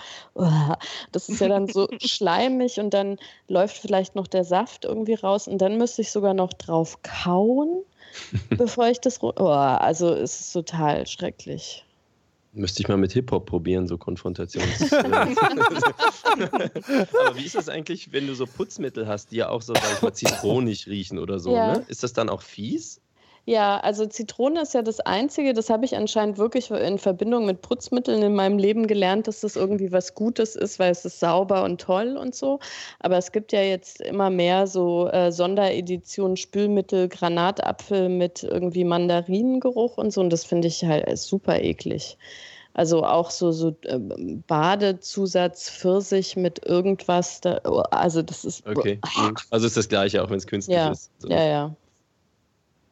[1.11, 3.17] Das ist ja dann so schleimig und dann
[3.47, 7.83] läuft vielleicht noch der Saft irgendwie raus und dann müsste ich sogar noch drauf kauen,
[8.49, 9.21] bevor ich das.
[9.21, 11.84] Oh, also es ist total schrecklich.
[12.55, 14.93] Müsste ich mal mit Hip-Hop probieren, so Konfrontations.
[14.93, 15.27] Aber
[17.35, 20.01] wie ist das eigentlich, wenn du so Putzmittel hast, die ja auch so, sag ich
[20.01, 21.73] mal, zitronig riechen oder so, ja.
[21.73, 21.85] ne?
[21.87, 23.01] Ist das dann auch fies?
[23.47, 27.61] Ja, also Zitrone ist ja das Einzige, das habe ich anscheinend wirklich in Verbindung mit
[27.61, 31.63] Putzmitteln in meinem Leben gelernt, dass das irgendwie was Gutes ist, weil es ist sauber
[31.63, 32.59] und toll und so.
[32.99, 39.99] Aber es gibt ja jetzt immer mehr so äh, Sondereditionen, Spülmittel, Granatapfel mit irgendwie Mandarinengeruch
[39.99, 40.21] und so.
[40.21, 42.17] Und das finde ich halt super eklig.
[42.73, 43.99] Also auch so, so äh,
[44.47, 47.41] Badezusatz Pfirsich mit irgendwas.
[47.41, 48.65] Da, oh, also das ist.
[48.65, 48.99] Okay.
[49.51, 50.91] Also ist das gleiche, auch wenn es künstlich ja.
[50.91, 51.11] ist.
[51.19, 51.29] So.
[51.29, 51.75] Ja, ja.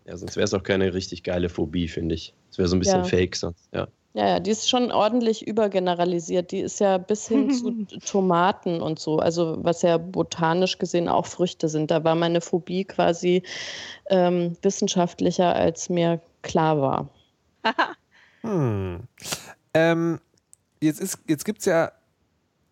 [0.06, 2.34] Ja, sonst wäre es auch keine richtig geile Phobie, finde ich.
[2.52, 3.04] Es wäre so ein bisschen ja.
[3.04, 3.88] fake sonst, ja.
[4.16, 6.52] Ja, ja, die ist schon ordentlich übergeneralisiert.
[6.52, 7.50] Die ist ja bis hin
[7.90, 11.90] zu Tomaten und so, also was ja botanisch gesehen auch Früchte sind.
[11.90, 13.42] Da war meine Phobie quasi
[14.10, 17.10] ähm, wissenschaftlicher, als mir klar war.
[18.42, 19.08] hm.
[19.74, 20.20] Ähm,
[20.80, 21.92] jetzt jetzt gibt es ja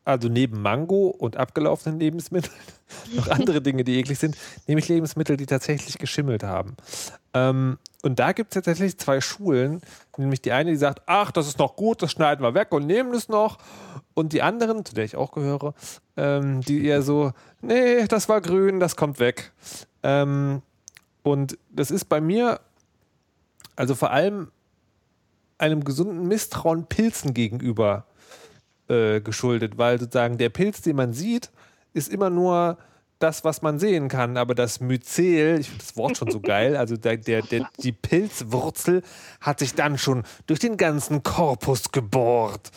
[0.03, 2.53] also neben Mango und abgelaufenen Lebensmitteln
[3.15, 4.35] noch andere Dinge, die eklig sind,
[4.67, 6.75] nämlich Lebensmittel, die tatsächlich geschimmelt haben.
[7.33, 9.81] Ähm, und da gibt es tatsächlich zwei Schulen,
[10.17, 12.87] nämlich die eine, die sagt, ach, das ist noch gut, das schneiden wir weg und
[12.87, 13.59] nehmen es noch.
[14.13, 15.73] Und die anderen, zu der ich auch gehöre,
[16.17, 17.31] ähm, die eher so,
[17.61, 19.51] nee, das war grün, das kommt weg.
[20.03, 20.63] Ähm,
[21.23, 22.59] und das ist bei mir,
[23.75, 24.51] also vor allem
[25.59, 28.05] einem gesunden Misstrauen Pilzen gegenüber
[28.91, 31.49] äh, geschuldet, weil sozusagen der Pilz, den man sieht,
[31.93, 32.77] ist immer nur
[33.19, 36.75] das, was man sehen kann, aber das Myzel, ich finde das Wort schon so geil,
[36.75, 39.03] also der, der, der, die Pilzwurzel
[39.39, 42.71] hat sich dann schon durch den ganzen Korpus gebohrt.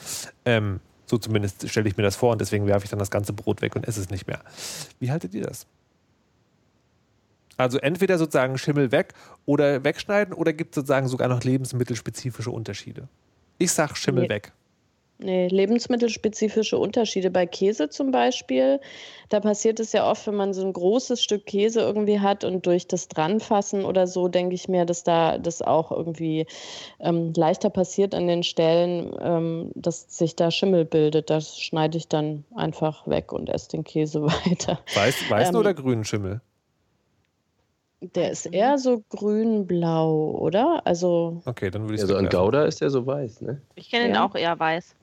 [0.44, 3.32] Ähm, so zumindest stelle ich mir das vor und deswegen werfe ich dann das ganze
[3.32, 4.40] Brot weg und esse es nicht mehr.
[5.00, 5.66] Wie haltet ihr das?
[7.56, 9.14] Also entweder sozusagen Schimmel weg
[9.46, 13.08] oder wegschneiden oder gibt es sozusagen sogar noch lebensmittelspezifische Unterschiede?
[13.58, 14.28] Ich sage Schimmel nee.
[14.28, 14.52] weg.
[15.18, 17.30] Nee, lebensmittelspezifische Unterschiede.
[17.30, 18.80] Bei Käse zum Beispiel,
[19.28, 22.66] da passiert es ja oft, wenn man so ein großes Stück Käse irgendwie hat und
[22.66, 26.46] durch das Dranfassen oder so, denke ich mir, dass da das auch irgendwie
[26.98, 31.30] ähm, leichter passiert an den Stellen, ähm, dass sich da Schimmel bildet.
[31.30, 34.80] Das schneide ich dann einfach weg und esse den Käse weiter.
[34.94, 36.40] Weiß, weißen ähm, oder grünen Schimmel?
[38.00, 40.82] Der ist eher so grün-blau, oder?
[40.84, 41.40] Also.
[41.46, 42.12] Okay, dann würde ich sagen.
[42.12, 43.62] Also an Gouda ist der so weiß, ne?
[43.76, 44.94] Ich kenne ihn auch eher weiß.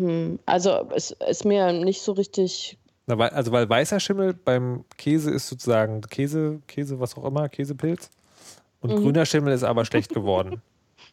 [0.00, 2.78] Hm, also es ist mir nicht so richtig.
[3.06, 7.50] Na, weil, also weil weißer Schimmel beim Käse ist sozusagen Käse, Käse, was auch immer,
[7.50, 8.08] Käsepilz.
[8.80, 9.02] Und mhm.
[9.02, 10.62] grüner Schimmel ist aber schlecht geworden.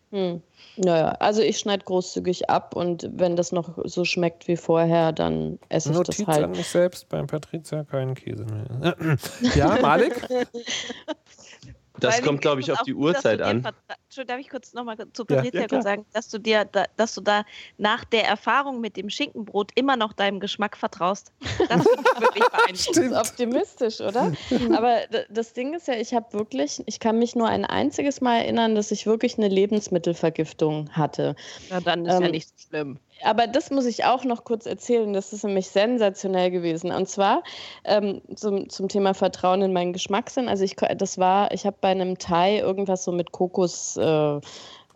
[0.09, 0.41] Hm.
[0.77, 5.59] Naja, also ich schneide großzügig ab und wenn das noch so schmeckt wie vorher, dann
[5.67, 6.43] esse ich Notiz das halt.
[6.45, 8.95] an mich selbst, beim Patricia keinen Käse mehr.
[9.55, 10.25] ja, Malik?
[11.99, 13.61] Das kommt, glaube ich, auf die Uhrzeit an.
[13.61, 17.21] Darf ich kurz nochmal zu Patricia ja, ja, sagen, dass du dir, da, dass du
[17.21, 17.43] da
[17.77, 21.31] nach der Erfahrung mit dem Schinkenbrot immer noch deinem Geschmack vertraust.
[21.69, 23.13] Das ist wirklich beeindruckend.
[23.13, 24.33] optimistisch, oder?
[24.75, 28.37] Aber das Ding ist ja, ich habe wirklich, ich kann mich nur ein einziges Mal
[28.37, 31.35] erinnern, dass ich wirklich eine Lebensmittelvergiftung hatte.
[31.69, 34.65] Na, dann ist ähm, ja nicht so schlimm aber das muss ich auch noch kurz
[34.65, 35.13] erzählen.
[35.13, 36.91] Das ist nämlich sensationell gewesen.
[36.91, 37.43] Und zwar
[37.84, 40.47] ähm, zum, zum Thema Vertrauen in meinen Geschmackssinn.
[40.47, 44.39] Also ich, das war, ich habe bei einem Thai irgendwas so mit Kokos, äh,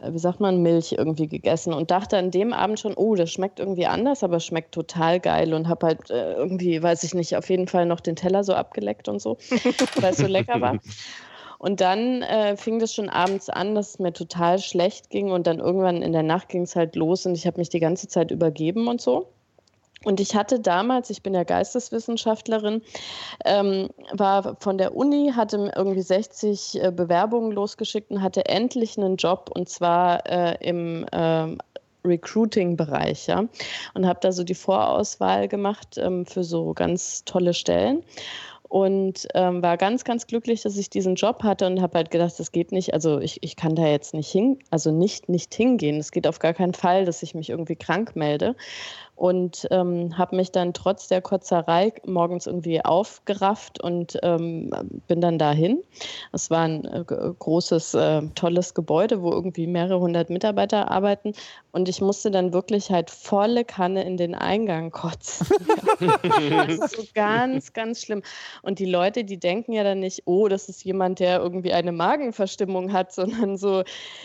[0.04, 3.60] wie sagt man, Milch irgendwie gegessen und dachte an dem Abend schon, oh, das schmeckt
[3.60, 7.50] irgendwie anders, aber schmeckt total geil und habe halt äh, irgendwie, weiß ich nicht, auf
[7.50, 9.38] jeden Fall noch den Teller so abgeleckt und so,
[10.02, 10.80] weil es so lecker war.
[11.62, 15.46] Und dann äh, fing das schon abends an, dass es mir total schlecht ging und
[15.46, 18.08] dann irgendwann in der Nacht ging es halt los und ich habe mich die ganze
[18.08, 19.28] Zeit übergeben und so.
[20.04, 22.82] Und ich hatte damals, ich bin ja Geisteswissenschaftlerin,
[23.46, 29.18] ähm, war von der Uni, hatte irgendwie 60 äh, Bewerbungen losgeschickt und hatte endlich einen
[29.18, 31.56] Job und zwar äh, im äh,
[32.04, 33.46] Recruiting-Bereich, ja.
[33.94, 38.04] Und habe da so die Vorauswahl gemacht ähm, für so ganz tolle Stellen
[38.72, 42.40] und ähm, war ganz, ganz glücklich, dass ich diesen Job hatte und habe halt gedacht,
[42.40, 42.94] das geht nicht.
[42.94, 45.98] Also ich, ich kann da jetzt nicht hin, also nicht, nicht hingehen.
[45.98, 48.56] Es geht auf gar keinen Fall, dass ich mich irgendwie krank melde.
[49.22, 54.72] Und ähm, habe mich dann trotz der Kotzerei morgens irgendwie aufgerafft und ähm,
[55.08, 55.84] bin dann dahin.
[56.32, 61.34] Es war ein äh, großes, äh, tolles Gebäude, wo irgendwie mehrere hundert Mitarbeiter arbeiten
[61.72, 65.48] und ich musste dann wirklich halt volle Kanne in den Eingang kotzen.
[66.68, 68.24] das ist so ganz, ganz schlimm.
[68.62, 71.92] Und die Leute, die denken ja dann nicht, oh, das ist jemand, der irgendwie eine
[71.92, 73.84] Magenverstimmung hat, sondern so,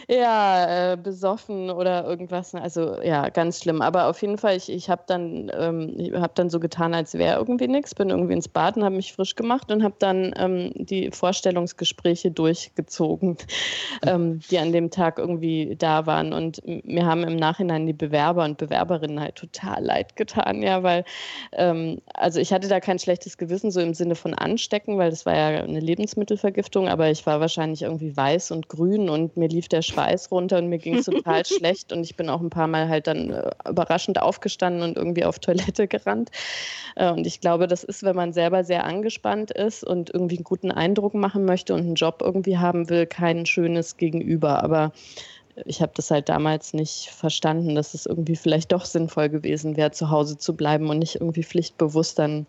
[0.09, 2.55] ja, äh, besoffen oder irgendwas.
[2.55, 3.81] Also ja, ganz schlimm.
[3.81, 7.39] Aber auf jeden Fall, ich, ich habe dann, ähm, hab dann so getan, als wäre
[7.39, 10.73] irgendwie nichts, bin irgendwie ins Bad und habe mich frisch gemacht und habe dann ähm,
[10.75, 13.37] die Vorstellungsgespräche durchgezogen,
[14.07, 16.33] ähm, die an dem Tag irgendwie da waren.
[16.33, 21.05] Und mir haben im Nachhinein die Bewerber und Bewerberinnen halt total leid getan, ja, weil,
[21.53, 25.27] ähm, also ich hatte da kein schlechtes Gewissen, so im Sinne von anstecken, weil das
[25.27, 29.69] war ja eine Lebensmittelvergiftung, aber ich war wahrscheinlich irgendwie weiß und grün und mir lief
[29.69, 32.67] der Schweiß runter und mir ging es total schlecht und ich bin auch ein paar
[32.67, 36.31] Mal halt dann äh, überraschend aufgestanden und irgendwie auf Toilette gerannt.
[36.97, 40.45] Äh, und ich glaube, das ist, wenn man selber sehr angespannt ist und irgendwie einen
[40.45, 44.63] guten Eindruck machen möchte und einen Job irgendwie haben will, kein schönes Gegenüber.
[44.63, 44.93] Aber
[45.65, 49.91] ich habe das halt damals nicht verstanden, dass es irgendwie vielleicht doch sinnvoll gewesen wäre,
[49.91, 52.47] zu Hause zu bleiben und nicht irgendwie pflichtbewusst dann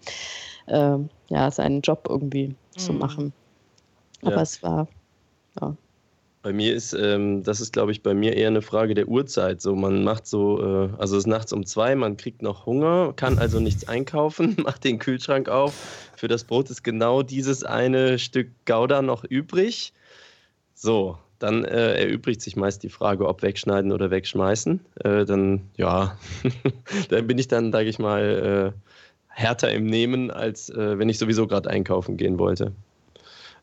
[0.66, 0.98] äh,
[1.30, 2.78] ja, seinen Job irgendwie mhm.
[2.78, 3.34] zu machen.
[4.24, 4.42] Aber ja.
[4.42, 4.88] es war,
[5.62, 5.76] ja.
[6.48, 9.62] Bei mir ist, ähm, das ist, glaube ich, bei mir eher eine Frage der Uhrzeit.
[9.62, 13.12] So, man macht so, äh, also es ist nachts um zwei, man kriegt noch Hunger,
[13.14, 15.74] kann also nichts einkaufen, macht den Kühlschrank auf.
[16.16, 19.92] Für das Brot ist genau dieses eine Stück Gouda noch übrig.
[20.74, 24.80] So, dann äh, erübrigt sich meist die Frage, ob wegschneiden oder wegschmeißen.
[25.04, 26.18] Äh, dann, ja,
[27.10, 28.92] dann bin ich dann, sage ich mal, äh,
[29.28, 32.72] härter im Nehmen, als äh, wenn ich sowieso gerade einkaufen gehen wollte.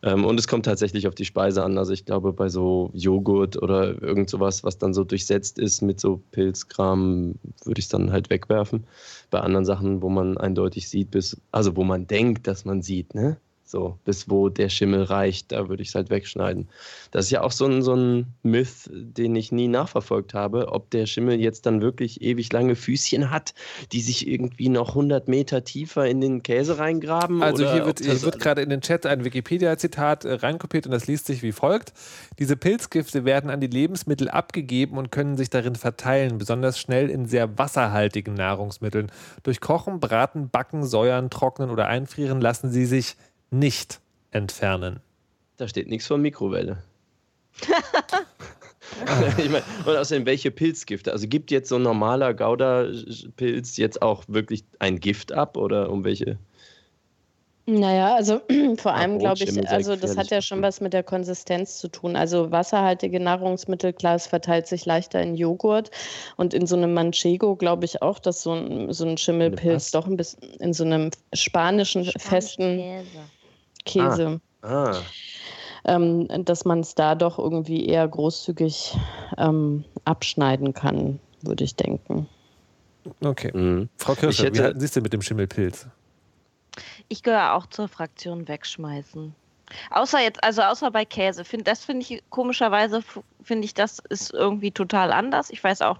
[0.05, 1.79] Ähm, und es kommt tatsächlich auf die Speise an.
[1.79, 5.99] Also ich glaube, bei so Joghurt oder irgend sowas, was dann so durchsetzt ist mit
[5.99, 8.87] so Pilzkram, würde ich es dann halt wegwerfen.
[9.31, 13.15] Bei anderen Sachen, wo man eindeutig sieht, bis, also wo man denkt, dass man sieht,
[13.15, 13.39] ne?
[13.67, 16.69] So, bis wo der Schimmel reicht, da würde ich es halt wegschneiden.
[17.11, 20.91] Das ist ja auch so ein, so ein Myth, den ich nie nachverfolgt habe, ob
[20.91, 23.55] der Schimmel jetzt dann wirklich ewig lange Füßchen hat,
[23.93, 27.43] die sich irgendwie noch 100 Meter tiefer in den Käse reingraben.
[27.43, 31.07] Also hier wird, hier wird gerade in den Chat ein Wikipedia-Zitat äh, reinkopiert und das
[31.07, 31.95] liest sich wie folgt.
[32.39, 37.25] Diese Pilzgifte werden an die Lebensmittel abgegeben und können sich darin verteilen, besonders schnell in
[37.27, 39.11] sehr wasserhaltigen Nahrungsmitteln.
[39.43, 43.17] Durch Kochen, Braten, Backen, Säuern, Trocknen oder Einfrieren lassen sie sich
[43.59, 44.01] nicht
[44.31, 45.01] entfernen.
[45.57, 46.83] Da steht nichts von Mikrowelle.
[49.39, 51.13] ich mein, und außerdem, welche Pilzgifte?
[51.13, 56.05] Also gibt jetzt so ein normaler Gouda-Pilz jetzt auch wirklich ein Gift ab oder um
[56.05, 56.39] welche?
[57.67, 58.43] Naja, also
[58.77, 62.15] vor allem glaube ich, also das hat ja schon was mit der Konsistenz zu tun.
[62.15, 65.91] Also wasserhaltige Nahrungsmittel, klar, es verteilt sich leichter in Joghurt
[66.37, 70.07] und in so einem Manchego glaube ich auch, dass so ein, so ein Schimmelpilz doch
[70.07, 73.19] ein bisschen in so einem spanischen Spanisch festen Käse.
[73.85, 74.41] Käse.
[74.63, 74.91] Ah.
[74.91, 75.03] ah.
[75.87, 78.97] Ähm, dass man es da doch irgendwie eher großzügig
[79.37, 82.27] ähm, abschneiden kann, würde ich denken.
[83.23, 83.51] Okay.
[83.55, 83.91] Mhm.
[83.99, 84.59] Frau Kircher, hätte...
[84.59, 85.87] wie halten Sie es denn mit dem Schimmelpilz?
[87.09, 89.35] Ich gehöre auch zur Fraktion wegschmeißen.
[89.91, 91.45] Außer jetzt, also außer bei Käse.
[91.45, 93.03] Find, das finde ich komischerweise,
[93.43, 95.51] finde ich, das ist irgendwie total anders.
[95.51, 95.99] Ich weiß auch,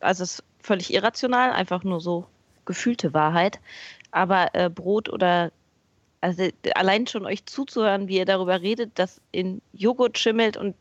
[0.00, 2.26] also es ist völlig irrational, einfach nur so
[2.64, 3.60] gefühlte Wahrheit.
[4.10, 5.52] Aber äh, Brot oder
[6.20, 10.74] also allein schon euch zuzuhören, wie ihr darüber redet, dass in Joghurt schimmelt und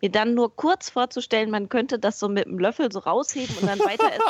[0.00, 3.66] mir dann nur kurz vorzustellen, man könnte das so mit einem Löffel so rausheben und
[3.66, 4.22] dann weiter essen.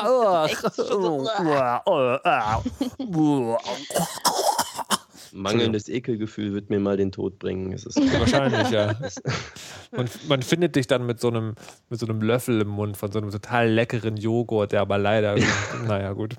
[5.33, 7.73] Mangelndes Ekelgefühl wird mir mal den Tod bringen.
[7.73, 8.95] Es ist Wahrscheinlich, ja.
[9.95, 11.55] Man, man, findet dich dann mit so, einem,
[11.91, 15.37] mit so einem Löffel im Mund von so einem total leckeren Joghurt, der aber leider,
[15.87, 16.37] naja, gut.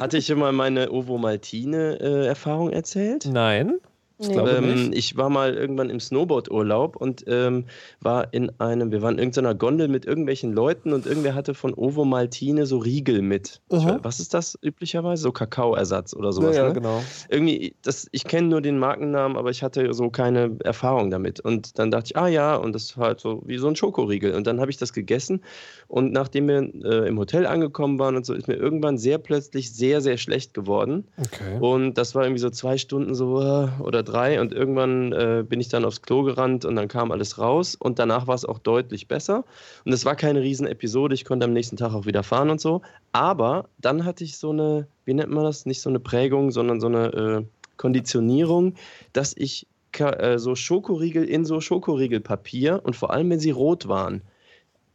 [0.00, 3.26] Hatte ich immer meine Ovo-Maltine-Erfahrung äh, erzählt?
[3.30, 3.74] Nein.
[4.18, 7.66] Ich, ähm, ich war mal irgendwann im Snowboard-Urlaub und ähm,
[8.00, 11.72] war in einem, wir waren in irgendeiner Gondel mit irgendwelchen Leuten und irgendwer hatte von
[11.74, 13.60] Ovo Maltine so Riegel mit.
[13.70, 15.22] Ich, was ist das üblicherweise?
[15.22, 16.56] So Kakaoersatz oder sowas.
[16.56, 16.74] Ja, ja ne?
[16.74, 17.02] genau.
[17.28, 21.38] Irgendwie, das, ich kenne nur den Markennamen, aber ich hatte so keine Erfahrung damit.
[21.40, 24.34] Und dann dachte ich, ah ja, und das war halt so wie so ein Schokoriegel.
[24.34, 25.42] Und dann habe ich das gegessen
[25.86, 29.72] und nachdem wir äh, im Hotel angekommen waren und so, ist mir irgendwann sehr plötzlich
[29.72, 31.08] sehr, sehr schlecht geworden.
[31.16, 31.58] Okay.
[31.60, 35.60] Und das war irgendwie so zwei Stunden so äh, oder drei und irgendwann äh, bin
[35.60, 38.58] ich dann aufs Klo gerannt und dann kam alles raus und danach war es auch
[38.58, 39.44] deutlich besser.
[39.84, 42.82] Und es war keine Riesenepisode, ich konnte am nächsten Tag auch wieder fahren und so.
[43.12, 46.80] Aber dann hatte ich so eine, wie nennt man das, nicht so eine Prägung, sondern
[46.80, 47.44] so eine äh,
[47.76, 48.74] Konditionierung,
[49.12, 49.66] dass ich
[49.98, 54.22] äh, so Schokoriegel in so Schokoriegelpapier und vor allem, wenn sie rot waren,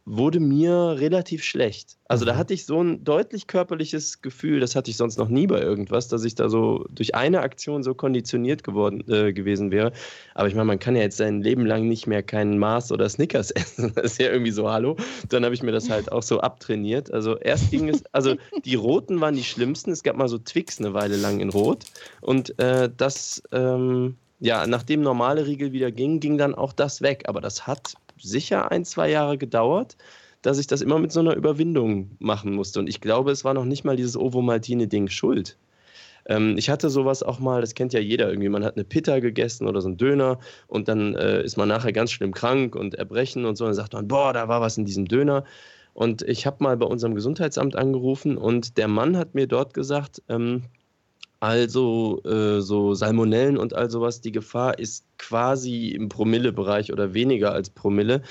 [0.06, 1.96] wurde mir relativ schlecht.
[2.08, 2.36] Also da Mhm.
[2.36, 6.08] hatte ich so ein deutlich körperliches Gefühl, das hatte ich sonst noch nie bei irgendwas,
[6.08, 9.92] dass ich da so durch eine Aktion so konditioniert geworden äh, gewesen wäre.
[10.34, 13.08] Aber ich meine, man kann ja jetzt sein Leben lang nicht mehr keinen Mars oder
[13.08, 13.92] Snickers essen.
[13.94, 14.96] Das ist ja irgendwie so, hallo.
[15.30, 17.10] Dann habe ich mir das halt auch so abtrainiert.
[17.10, 18.34] Also erst ging es, also
[18.66, 19.90] die roten waren die schlimmsten.
[19.90, 21.84] Es gab mal so Twix eine Weile lang in Rot.
[22.20, 27.22] Und äh, das, ähm, ja, nachdem normale Riegel wieder ging, ging dann auch das weg.
[27.26, 29.96] Aber das hat sicher ein, zwei Jahre gedauert,
[30.42, 32.80] dass ich das immer mit so einer Überwindung machen musste.
[32.80, 35.56] Und ich glaube, es war noch nicht mal dieses Ovomaltine-Ding schuld.
[36.26, 39.20] Ähm, ich hatte sowas auch mal, das kennt ja jeder irgendwie, man hat eine Pitta
[39.20, 42.94] gegessen oder so einen Döner und dann äh, ist man nachher ganz schlimm krank und
[42.94, 43.64] erbrechen und so.
[43.64, 45.44] Und dann sagt man, boah, da war was in diesem Döner.
[45.92, 50.22] Und ich habe mal bei unserem Gesundheitsamt angerufen und der Mann hat mir dort gesagt,
[50.28, 50.64] ähm,
[51.44, 57.52] also äh, so Salmonellen und all sowas, die Gefahr ist quasi im Promillebereich oder weniger
[57.52, 58.22] als Promille.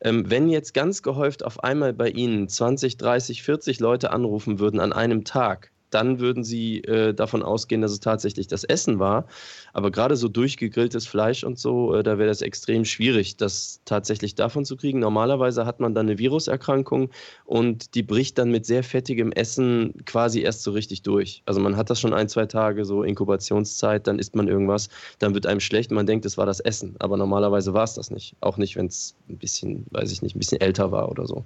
[0.00, 4.78] Ähm, wenn jetzt ganz gehäuft auf einmal bei Ihnen 20, 30, 40 Leute anrufen würden
[4.78, 9.26] an einem Tag, dann würden Sie äh, davon ausgehen, dass es tatsächlich das Essen war.
[9.72, 14.34] Aber gerade so durchgegrilltes Fleisch und so, äh, da wäre das extrem schwierig, das tatsächlich
[14.34, 14.98] davon zu kriegen.
[15.00, 17.10] Normalerweise hat man dann eine Viruserkrankung
[17.44, 21.42] und die bricht dann mit sehr fettigem Essen quasi erst so richtig durch.
[21.46, 24.88] Also man hat das schon ein, zwei Tage so Inkubationszeit, dann isst man irgendwas,
[25.18, 26.96] dann wird einem schlecht, man denkt, es war das Essen.
[26.98, 28.34] Aber normalerweise war es das nicht.
[28.40, 31.44] Auch nicht, wenn es ein bisschen, weiß ich nicht, ein bisschen älter war oder so.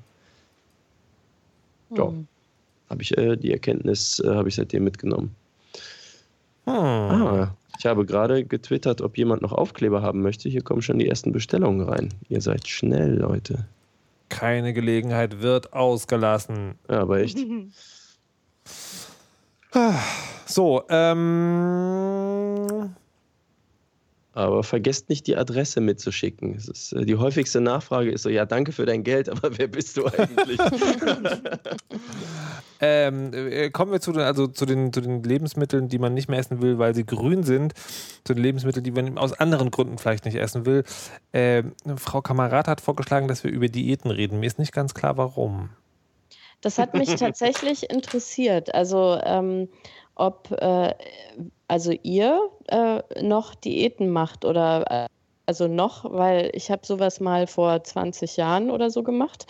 [1.97, 2.13] Ja.
[2.91, 5.35] Habe ich äh, die Erkenntnis, äh, habe ich seitdem mitgenommen.
[6.65, 6.75] Hm.
[6.75, 10.49] Ah, ich habe gerade getwittert, ob jemand noch Aufkleber haben möchte.
[10.49, 12.11] Hier kommen schon die ersten Bestellungen rein.
[12.29, 13.67] Ihr seid schnell, Leute.
[14.29, 16.75] Keine Gelegenheit wird ausgelassen.
[16.89, 17.39] Ja, aber echt.
[20.47, 22.95] So, ähm.
[24.33, 26.55] Aber vergesst nicht, die Adresse mitzuschicken.
[26.55, 29.69] Es ist, äh, die häufigste Nachfrage ist so: Ja, danke für dein Geld, aber wer
[29.69, 30.59] bist du eigentlich?
[32.81, 36.29] Ähm, äh, kommen wir zu den, also zu, den, zu den Lebensmitteln, die man nicht
[36.29, 37.75] mehr essen will, weil sie grün sind.
[38.25, 40.85] Zu den Lebensmitteln, die man aus anderen Gründen vielleicht nicht essen will.
[41.33, 44.41] Ähm, Frau Kamerad hat vorgeschlagen, dass wir über Diäten reden.
[44.41, 45.71] Mir ist nicht ganz klar, warum.
[46.61, 48.75] Das hat mich tatsächlich interessiert.
[48.75, 49.69] Also, ähm,
[50.15, 50.95] ob äh,
[51.69, 55.07] also ihr äh, noch Diäten macht oder äh,
[55.47, 59.47] also noch, weil ich habe sowas mal vor 20 Jahren oder so gemacht.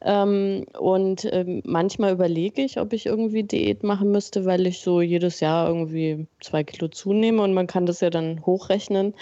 [0.00, 5.00] Ähm, und ähm, manchmal überlege ich, ob ich irgendwie Diät machen müsste, weil ich so
[5.00, 9.14] jedes Jahr irgendwie zwei Kilo zunehme und man kann das ja dann hochrechnen.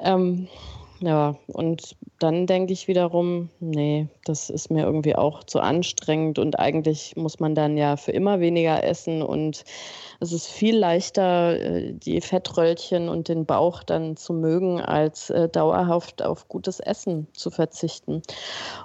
[0.00, 0.48] Ähm,
[1.00, 6.58] ja, und dann denke ich wiederum, nee, das ist mir irgendwie auch zu anstrengend und
[6.58, 9.64] eigentlich muss man dann ja für immer weniger essen und
[10.20, 15.48] es ist viel leichter, äh, die Fettröllchen und den Bauch dann zu mögen, als äh,
[15.48, 18.20] dauerhaft auf gutes Essen zu verzichten.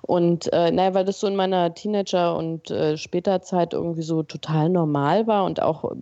[0.01, 4.24] Und äh, naja, weil das so in meiner Teenager- und äh, später Zeit irgendwie so
[4.24, 5.95] total normal war und auch, äh,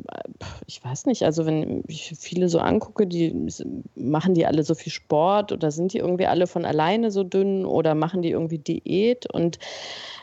[0.68, 3.47] ich weiß nicht, also wenn ich viele so angucke, die
[3.95, 7.66] machen die alle so viel Sport oder sind die irgendwie alle von alleine so dünn
[7.66, 9.60] oder machen die irgendwie Diät und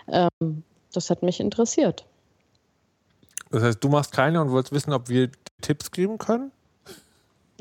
[0.09, 0.63] ähm,
[0.93, 2.05] das hat mich interessiert.
[3.51, 6.53] Das heißt, du machst keine und wolltest wissen, ob wir Tipps geben können?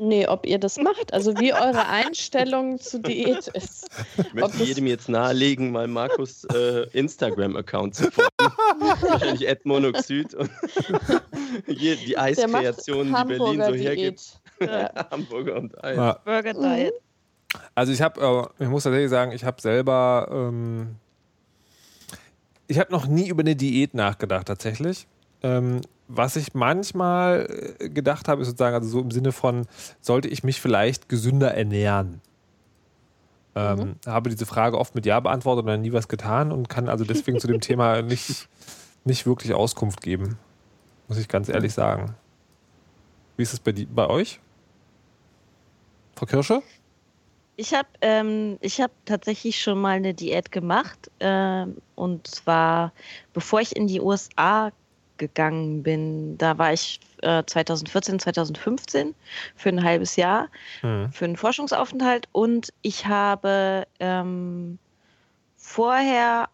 [0.02, 3.86] Nee, ob ihr das macht, also wie eure Einstellung zu Diät ist.
[4.16, 8.30] Ich möchte jedem jetzt nahelegen, mal Markus äh, Instagram-Account zu folgen.
[9.02, 10.50] Wahrscheinlich Ed Monoxid und
[11.66, 14.40] hier die Der macht Eiskreation, die Berlin so hergibt.
[14.60, 14.90] Ja.
[15.10, 15.96] Hamburger und Eis.
[15.96, 16.20] Ja.
[16.24, 16.94] Burger Diet.
[17.74, 20.96] Also ich habe, äh, ich muss tatsächlich sagen, ich habe selber, ähm,
[22.66, 25.06] ich habe noch nie über eine Diät nachgedacht tatsächlich.
[25.42, 29.66] Ähm, was ich manchmal äh, gedacht habe, ist sozusagen, also so im Sinne von,
[30.00, 32.20] sollte ich mich vielleicht gesünder ernähren?
[33.54, 37.04] Ähm, Habe diese Frage oft mit Ja beantwortet oder nie was getan und kann also
[37.04, 38.48] deswegen zu dem Thema nicht,
[39.04, 40.38] nicht wirklich Auskunft geben.
[41.08, 42.14] Muss ich ganz ehrlich sagen.
[43.36, 44.38] Wie ist es bei, die, bei euch?
[46.14, 46.62] Frau Kirsche?
[47.60, 51.10] Ich habe ähm, ich hab tatsächlich schon mal eine Diät gemacht.
[51.20, 52.90] Ähm, und zwar,
[53.34, 54.72] bevor ich in die USA
[55.18, 56.38] gegangen bin.
[56.38, 59.14] Da war ich äh, 2014, 2015
[59.56, 60.48] für ein halbes Jahr
[60.80, 61.12] Hm.
[61.12, 62.28] für einen Forschungsaufenthalt.
[62.32, 64.78] Und ich habe ähm,
[65.58, 66.48] vorher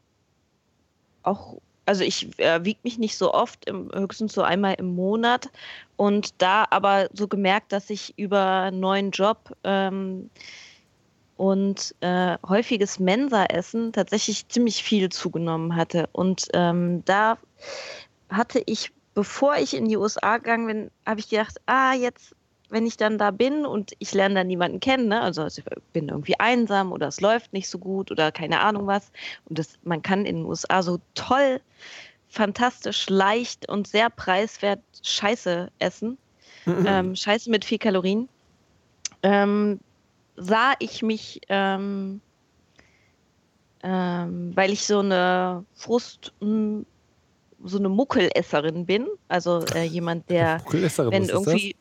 [1.23, 5.51] auch, also ich äh, wiege mich nicht so oft, im, höchstens so einmal im Monat.
[5.95, 10.31] Und da aber so gemerkt, dass ich über einen neuen Job ähm,
[11.37, 16.09] und äh, häufiges Mensa-Essen tatsächlich ziemlich viel zugenommen hatte.
[16.13, 17.39] Und ähm, da
[18.31, 22.35] hatte ich, bevor ich in die USA gegangen bin, habe ich gedacht, ah, jetzt,
[22.71, 25.21] wenn ich dann da bin und ich lerne dann niemanden kennen, ne?
[25.21, 28.87] also, also ich bin irgendwie einsam oder es läuft nicht so gut oder keine Ahnung
[28.87, 29.13] was.
[29.45, 31.61] Und das, man kann in den USA so toll,
[32.29, 36.11] fantastisch, leicht und sehr preiswert Scheiße essen.
[36.11, 36.19] Mhm.
[36.87, 38.29] Ähm, Scheiße mit viel Kalorien.
[39.23, 39.79] Ähm,
[40.37, 42.21] sah ich mich, ähm,
[43.83, 51.29] ähm weil ich so eine Frust, so eine Muckelesserin bin, also äh, jemand, der, wenn
[51.29, 51.75] irgendwie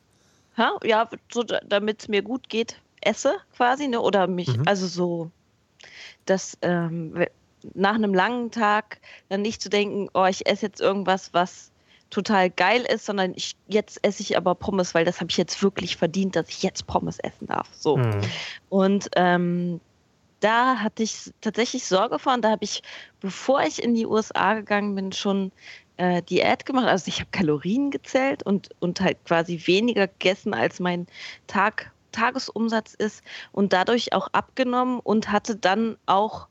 [0.56, 0.78] ha?
[0.84, 4.00] ja, so damit es mir gut geht, esse quasi, ne?
[4.00, 4.62] Oder mich, mhm.
[4.66, 5.30] also so,
[6.24, 7.26] dass ähm,
[7.74, 11.70] nach einem langen Tag dann nicht zu denken, oh, ich esse jetzt irgendwas, was
[12.10, 15.62] total geil ist, sondern ich, jetzt esse ich aber Pommes, weil das habe ich jetzt
[15.62, 17.68] wirklich verdient, dass ich jetzt Pommes essen darf.
[17.72, 17.96] So.
[17.96, 18.20] Mhm.
[18.68, 19.80] Und ähm,
[20.40, 22.82] da hatte ich tatsächlich Sorge vor und da habe ich,
[23.20, 25.50] bevor ich in die USA gegangen bin, schon
[25.96, 26.86] äh, Diät gemacht.
[26.86, 31.06] Also ich habe Kalorien gezählt und, und halt quasi weniger gegessen, als mein
[31.46, 36.48] Tag, Tagesumsatz ist und dadurch auch abgenommen und hatte dann auch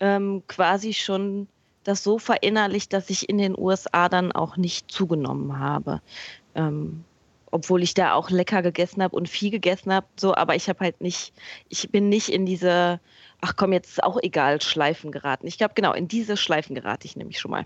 [0.00, 1.48] ähm, quasi schon
[1.84, 6.00] das so verinnerlicht, dass ich in den USA dann auch nicht zugenommen habe.
[6.54, 7.04] Ähm,
[7.50, 10.80] obwohl ich da auch lecker gegessen habe und viel gegessen habe, so, aber ich habe
[10.80, 11.32] halt nicht,
[11.68, 12.98] ich bin nicht in diese,
[13.40, 15.46] ach komm, jetzt ist auch egal, Schleifen geraten.
[15.46, 17.64] Ich glaube, genau, in diese Schleifen gerate ich nämlich schon mal.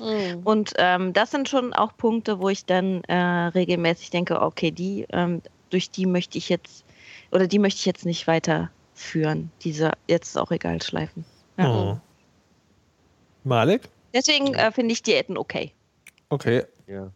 [0.00, 0.40] Mhm.
[0.42, 5.06] Und ähm, das sind schon auch Punkte, wo ich dann äh, regelmäßig denke, okay, die,
[5.10, 6.84] ähm, durch die möchte ich jetzt,
[7.30, 11.24] oder die möchte ich jetzt nicht weiterführen, diese jetzt ist auch egal Schleifen.
[11.56, 11.70] Ja.
[11.70, 12.00] Oh.
[13.44, 13.82] Malek?
[14.12, 15.72] Deswegen äh, finde ich Diäten okay.
[16.28, 16.64] Okay.
[16.86, 17.12] Ja.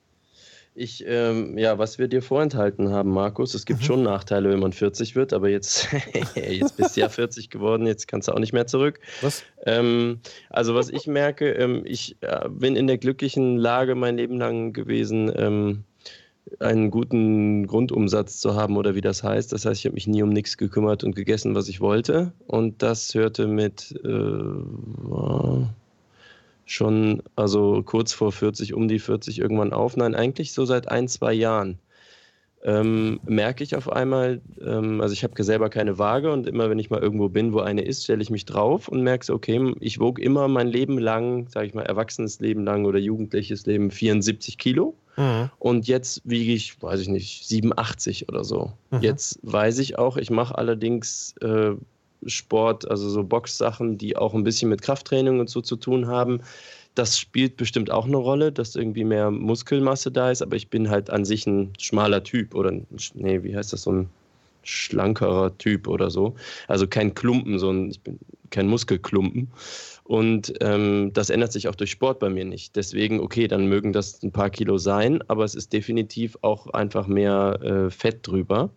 [0.75, 3.85] Ich, ähm, ja, was wir dir vorenthalten haben, Markus, es gibt mhm.
[3.85, 5.89] schon Nachteile, wenn man 40 wird, aber jetzt,
[6.37, 9.01] jetzt bist du ja 40 geworden, jetzt kannst du auch nicht mehr zurück.
[9.21, 9.43] Was?
[9.67, 10.21] Ähm,
[10.51, 14.73] also, was ich merke, ähm, ich äh, bin in der glücklichen Lage mein Leben lang
[14.73, 15.83] gewesen, ähm,
[16.61, 19.53] einen guten Grundumsatz zu haben oder wie das heißt.
[19.53, 22.33] Das heißt, ich habe mich nie um nichts gekümmert und gegessen, was ich wollte.
[22.47, 25.67] Und das hörte mit äh,
[26.71, 29.97] schon, also kurz vor 40, um die 40 irgendwann auf.
[29.97, 31.79] Nein, eigentlich so seit ein, zwei Jahren.
[32.65, 36.81] Ähm, merke ich auf einmal, ähm, also ich habe selber keine Waage und immer wenn
[36.81, 39.75] ich mal irgendwo bin, wo eine ist, stelle ich mich drauf und merke so, okay,
[39.79, 43.93] ich wog immer mein Leben lang, sage ich mal, erwachsenes Leben lang oder jugendliches Leben
[43.93, 44.97] 74 Kilo.
[45.17, 45.51] Mhm.
[45.61, 48.73] Und jetzt wiege ich, weiß ich nicht, 87 oder so.
[48.91, 49.03] Mhm.
[49.03, 51.73] Jetzt weiß ich auch, ich mache allerdings äh,
[52.27, 56.41] Sport, also so Boxsachen, die auch ein bisschen mit Krafttraining und so zu tun haben.
[56.95, 60.91] Das spielt bestimmt auch eine Rolle, dass irgendwie mehr Muskelmasse da ist, aber ich bin
[60.91, 62.73] halt an sich ein schmaler Typ oder,
[63.15, 64.11] nee, wie heißt das, so ein
[64.65, 66.35] schlankerer Typ oder so.
[66.67, 68.19] Also kein Klumpen, so ein, ich bin
[68.51, 69.51] kein Muskelklumpen.
[70.05, 72.77] Und ähm, das ändert sich auch durch Sport bei mir nicht.
[72.77, 77.07] Deswegen, okay, dann mögen das ein paar Kilo sein, aber es ist definitiv auch einfach
[77.07, 78.71] mehr äh, Fett drüber.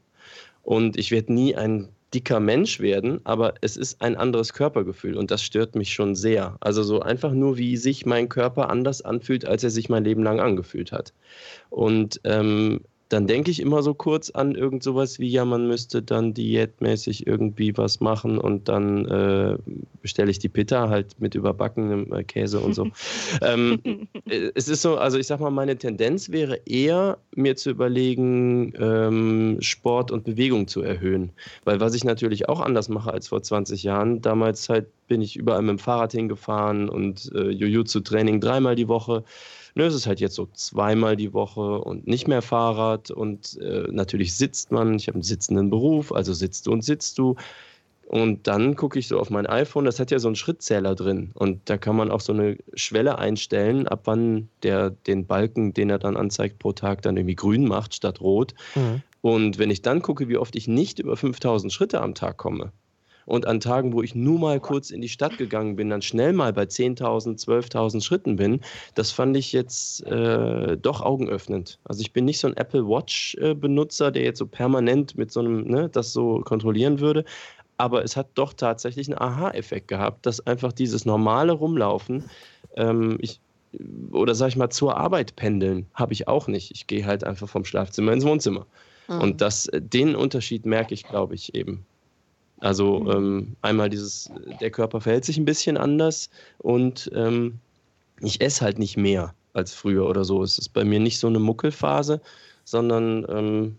[0.63, 5.31] Und ich werde nie ein dicker Mensch werden, aber es ist ein anderes Körpergefühl und
[5.31, 6.57] das stört mich schon sehr.
[6.59, 10.23] Also so einfach nur, wie sich mein Körper anders anfühlt, als er sich mein Leben
[10.23, 11.13] lang angefühlt hat.
[11.69, 12.81] Und ähm,
[13.11, 17.27] dann denke ich immer so kurz an irgend sowas wie, ja, man müsste dann diätmäßig
[17.27, 19.57] irgendwie was machen und dann äh,
[20.01, 22.87] bestelle ich die Pita halt mit überbackenem äh, Käse und so.
[23.41, 27.71] ähm, äh, es ist so, also ich sag mal, meine Tendenz wäre eher, mir zu
[27.71, 31.31] überlegen, ähm, Sport und Bewegung zu erhöhen.
[31.65, 35.35] Weil was ich natürlich auch anders mache als vor 20 Jahren, damals halt bin ich
[35.35, 39.25] überall mit dem Fahrrad hingefahren und äh, Jiu-Jitsu-Training dreimal die Woche.
[39.75, 43.87] Nö, es ist halt jetzt so zweimal die Woche und nicht mehr Fahrrad und äh,
[43.91, 44.95] natürlich sitzt man.
[44.95, 47.35] Ich habe einen sitzenden Beruf, also sitzt du und sitzt du.
[48.11, 51.31] Und dann gucke ich so auf mein iPhone, das hat ja so einen Schrittzähler drin.
[51.33, 55.89] Und da kann man auch so eine Schwelle einstellen, ab wann der den Balken, den
[55.89, 58.53] er dann anzeigt pro Tag, dann irgendwie grün macht statt rot.
[58.75, 59.01] Mhm.
[59.21, 62.73] Und wenn ich dann gucke, wie oft ich nicht über 5000 Schritte am Tag komme,
[63.25, 66.33] und an Tagen, wo ich nur mal kurz in die Stadt gegangen bin, dann schnell
[66.33, 68.61] mal bei 10.000, 12.000 Schritten bin,
[68.95, 71.79] das fand ich jetzt äh, doch augenöffnend.
[71.83, 75.39] Also ich bin nicht so ein Apple Watch-Benutzer, äh, der jetzt so permanent mit so
[75.39, 77.25] einem, ne, das so kontrollieren würde.
[77.77, 82.25] Aber es hat doch tatsächlich einen Aha-Effekt gehabt, dass einfach dieses normale Rumlaufen,
[82.75, 83.39] ähm, ich,
[84.11, 86.71] oder sag ich mal, zur Arbeit pendeln, habe ich auch nicht.
[86.71, 88.67] Ich gehe halt einfach vom Schlafzimmer ins Wohnzimmer.
[89.07, 89.21] Mhm.
[89.21, 91.85] Und das, den Unterschied merke ich, glaube ich, eben.
[92.61, 93.11] Also mhm.
[93.11, 94.31] ähm, einmal dieses,
[94.61, 97.59] der Körper verhält sich ein bisschen anders und ähm,
[98.21, 100.43] ich esse halt nicht mehr als früher oder so.
[100.43, 102.21] Es ist bei mir nicht so eine Muckelphase,
[102.63, 103.75] sondern ähm,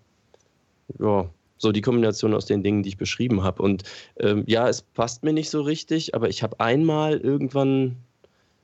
[0.98, 3.62] ja, so die Kombination aus den Dingen, die ich beschrieben habe.
[3.62, 3.84] Und
[4.18, 7.96] ähm, ja, es passt mir nicht so richtig, aber ich habe einmal irgendwann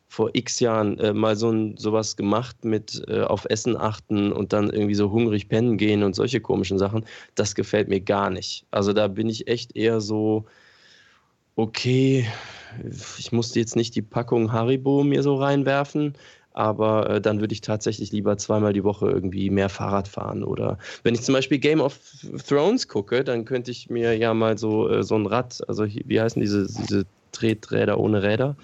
[0.08, 4.52] vor x Jahren äh, mal so ein, sowas gemacht mit äh, auf Essen achten und
[4.52, 7.04] dann irgendwie so hungrig pennen gehen und solche komischen Sachen.
[7.34, 8.66] Das gefällt mir gar nicht.
[8.70, 10.46] Also da bin ich echt eher so,
[11.56, 12.26] okay,
[13.18, 16.14] ich musste jetzt nicht die Packung Haribo mir so reinwerfen,
[16.52, 20.42] aber äh, dann würde ich tatsächlich lieber zweimal die Woche irgendwie mehr Fahrrad fahren.
[20.42, 21.98] Oder wenn ich zum Beispiel Game of
[22.48, 26.20] Thrones gucke, dann könnte ich mir ja mal so, äh, so ein Rad, also wie
[26.20, 27.06] heißen diese, diese
[27.38, 28.56] Treträder ohne Räder?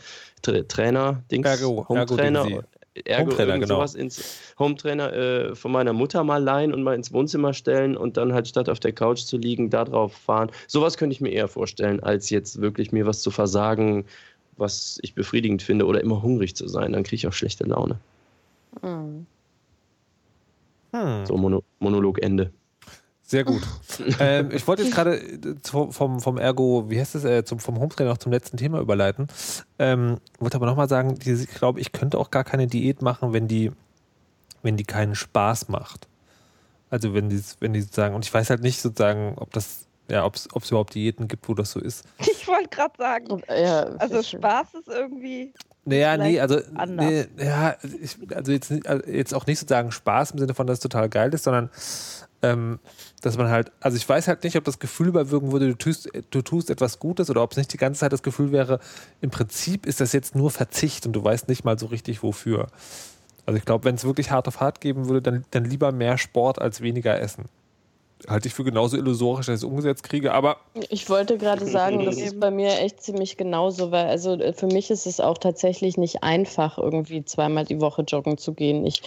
[0.69, 2.63] Trainer, Dings, Ergo, Home-Trainer, Ergo,
[3.05, 3.77] Ergo Home-Trainer, irgend genau.
[3.77, 4.23] sowas ins
[4.59, 8.47] Home-Trainer äh, von meiner Mutter mal leihen und mal ins Wohnzimmer stellen und dann halt
[8.47, 10.51] statt auf der Couch zu liegen, da drauf fahren.
[10.67, 14.05] Sowas könnte ich mir eher vorstellen, als jetzt wirklich mir was zu versagen,
[14.57, 16.93] was ich befriedigend finde oder immer hungrig zu sein.
[16.93, 17.99] Dann kriege ich auch schlechte Laune.
[18.83, 19.27] Hm.
[20.93, 21.27] Hm.
[21.27, 22.53] So Mono Monologende.
[23.27, 23.63] Sehr gut.
[24.21, 27.81] ähm, ich wollte jetzt gerade äh, vom, vom Ergo, wie heißt es, äh, zum, vom
[27.81, 29.29] Hometrainer noch zum letzten Thema überleiten.
[29.79, 33.33] Ähm, wollte aber nochmal sagen, die, ich glaube, ich könnte auch gar keine Diät machen,
[33.33, 33.73] wenn die,
[34.63, 36.07] wenn die keinen Spaß macht.
[36.91, 40.27] Also wenn die, wenn die sozusagen, und ich weiß halt nicht sozusagen, ob das, ja,
[40.27, 42.05] ob es überhaupt Diäten gibt, wo das so ist.
[42.45, 45.55] Ich wollte gerade sagen, Ja, also Spaß ist irgendwie.
[45.87, 47.07] Naja, nee, also, anders.
[47.07, 50.75] nee, ja, ich, also jetzt, also jetzt auch nicht sozusagen Spaß im Sinne von, dass
[50.75, 51.71] es total geil ist, sondern
[52.45, 52.79] ähm,
[53.25, 56.11] dass man halt, also ich weiß halt nicht, ob das Gefühl überwirken würde, du tust,
[56.31, 58.81] du tust etwas Gutes oder ob es nicht die ganze Zeit das Gefühl wäre,
[59.21, 62.67] im Prinzip ist das jetzt nur Verzicht und du weißt nicht mal so richtig wofür.
[63.47, 66.19] Also ich glaube, wenn es wirklich hart auf hart geben würde, dann, dann lieber mehr
[66.19, 67.45] Sport als weniger Essen.
[68.29, 70.57] Halte ich für genauso illusorisch, dass ich es umgesetzt kriege, aber
[70.89, 74.67] Ich wollte gerade sagen, das ist bei mir echt ziemlich genauso, weil also äh, für
[74.67, 78.87] mich ist es auch tatsächlich nicht einfach, irgendwie zweimal die Woche joggen zu gehen.
[78.87, 79.03] Ich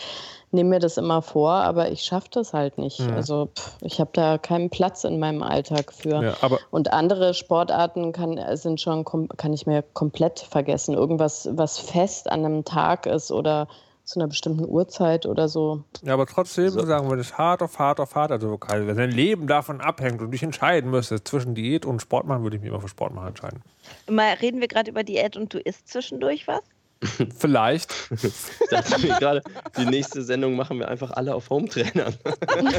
[0.51, 2.99] nehme mir das immer vor, aber ich schaffe das halt nicht.
[2.99, 3.13] Mhm.
[3.13, 6.21] Also pff, ich habe da keinen Platz in meinem Alltag für.
[6.23, 10.93] ja, aber Und andere Sportarten kann, sind schon, kann ich mir komplett vergessen.
[10.93, 13.67] Irgendwas, was fest an einem Tag ist oder
[14.07, 15.83] zu einer bestimmten Uhrzeit oder so.
[16.01, 16.85] Ja, aber trotzdem So.
[16.85, 18.31] sagen wir das hart auf hart auf hart.
[18.31, 22.41] Also wenn dein Leben davon abhängt und dich entscheiden müsstest zwischen Diät und Sport machen,
[22.43, 23.61] würde ich mich immer für Sport machen entscheiden.
[24.09, 26.61] Mal reden wir gerade über Diät und du isst zwischendurch was?
[27.37, 27.93] Vielleicht.
[28.23, 29.41] Ich dachte mir gerade,
[29.77, 32.15] die nächste Sendung machen wir einfach alle auf Home-Trainern.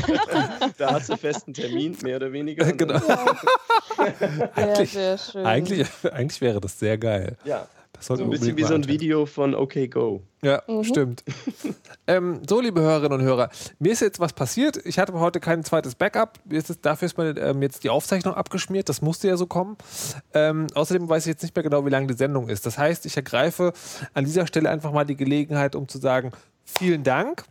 [0.79, 2.73] da hast du festen Termin, mehr oder weniger.
[2.73, 2.99] Genau.
[2.99, 5.47] Sehr, Eigentlich- sehr schön.
[5.47, 7.37] Eigentlich, eigentlich wäre das sehr geil.
[7.45, 7.67] Ja,
[8.01, 8.89] so ein bisschen wie so ein.
[8.89, 10.23] Video von OK Go.
[10.43, 11.25] Ja, stimmt.
[12.07, 14.79] ähm, so, liebe Hörerinnen und Hörer, mir ist jetzt was passiert.
[14.85, 16.39] Ich hatte heute kein zweites Backup.
[16.49, 18.89] Jetzt ist, dafür ist meine, ähm, jetzt die Aufzeichnung abgeschmiert.
[18.89, 19.77] Das musste ja so kommen.
[20.33, 22.67] Ähm, außerdem weiß ich jetzt nicht mehr genau, wie lange die Sendung ist.
[22.67, 23.73] Das heißt, ich ergreife
[24.15, 26.31] an dieser Stelle einfach mal die Gelegenheit, um zu sagen,
[26.65, 27.45] vielen Dank.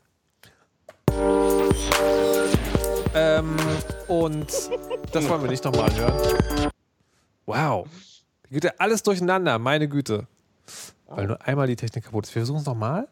[3.14, 3.56] Ähm,
[4.08, 4.48] und
[5.12, 6.72] das wollen wir nicht nochmal hören.
[7.46, 7.88] Wow.
[8.44, 10.28] Da geht ja alles durcheinander, meine Güte.
[11.08, 12.36] Weil nur einmal die Technik kaputt ist.
[12.36, 13.08] Wir versuchen es nochmal.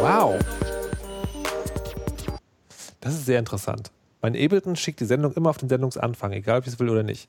[0.00, 0.38] Wow.
[3.00, 3.90] Das ist sehr interessant.
[4.20, 7.02] Mein Ableton schickt die Sendung immer auf den Sendungsanfang, egal ob ich es will oder
[7.04, 7.28] nicht.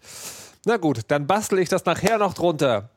[0.65, 2.89] Na gut, dann bastel ich das nachher noch drunter.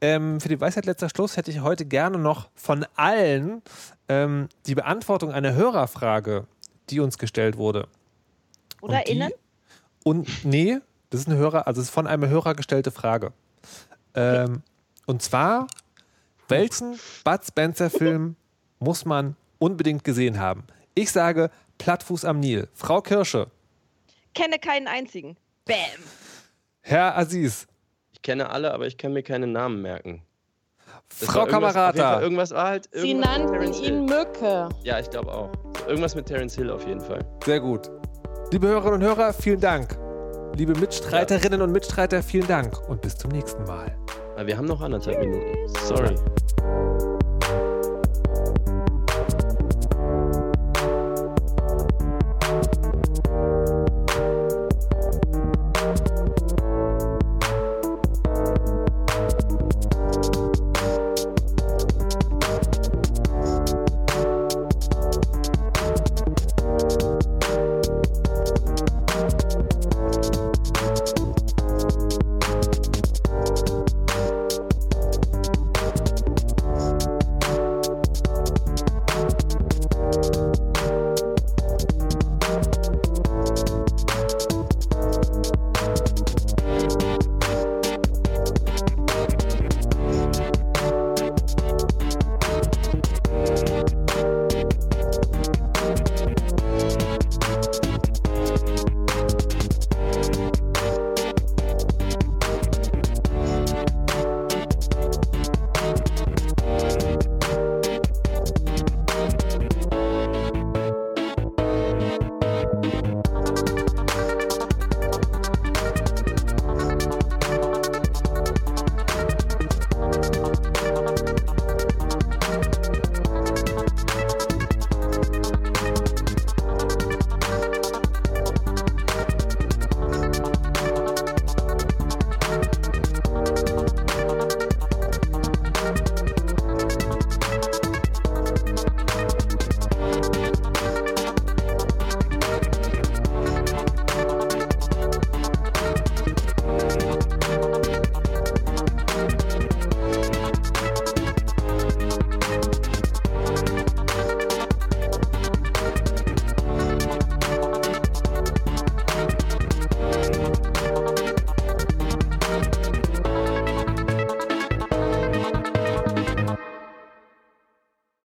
[0.00, 3.62] Ähm, für die Weisheit letzter Schluss hätte ich heute gerne noch von allen
[4.08, 6.46] ähm, die Beantwortung einer Hörerfrage,
[6.90, 7.86] die uns gestellt wurde.
[8.80, 9.30] Oder Und die- innen?
[10.02, 10.78] Und nee,
[11.10, 13.32] das ist ein Hörer, also es ist von einem Hörer gestellte Frage.
[14.14, 14.62] Ähm,
[15.06, 15.66] und zwar,
[16.48, 18.36] welchen Bud Spencer-Film
[18.78, 20.64] muss man unbedingt gesehen haben?
[20.94, 22.68] Ich sage Plattfuß am Nil.
[22.74, 23.48] Frau Kirsche,
[24.34, 25.36] Kenne keinen einzigen.
[25.64, 25.76] Bam.
[26.80, 27.66] Herr Aziz,
[28.12, 30.22] Ich kenne alle, aber ich kann mir keine Namen merken.
[31.08, 32.20] Das Frau war irgendwas- Kamerata.
[32.20, 32.88] Irgendwas war halt.
[32.92, 34.04] Sie irgendwas mit nannten ihn.
[34.06, 34.68] Mücke.
[34.82, 35.50] Ja, ich glaube auch.
[35.86, 37.24] Irgendwas mit Terence Hill auf jeden Fall.
[37.44, 37.90] Sehr gut.
[38.50, 39.96] Liebe Hörerinnen und Hörer, vielen Dank.
[40.56, 43.96] Liebe Mitstreiterinnen und Mitstreiter, vielen Dank und bis zum nächsten Mal.
[44.34, 45.68] Aber wir haben noch anderthalb Minuten.
[45.84, 46.14] Sorry.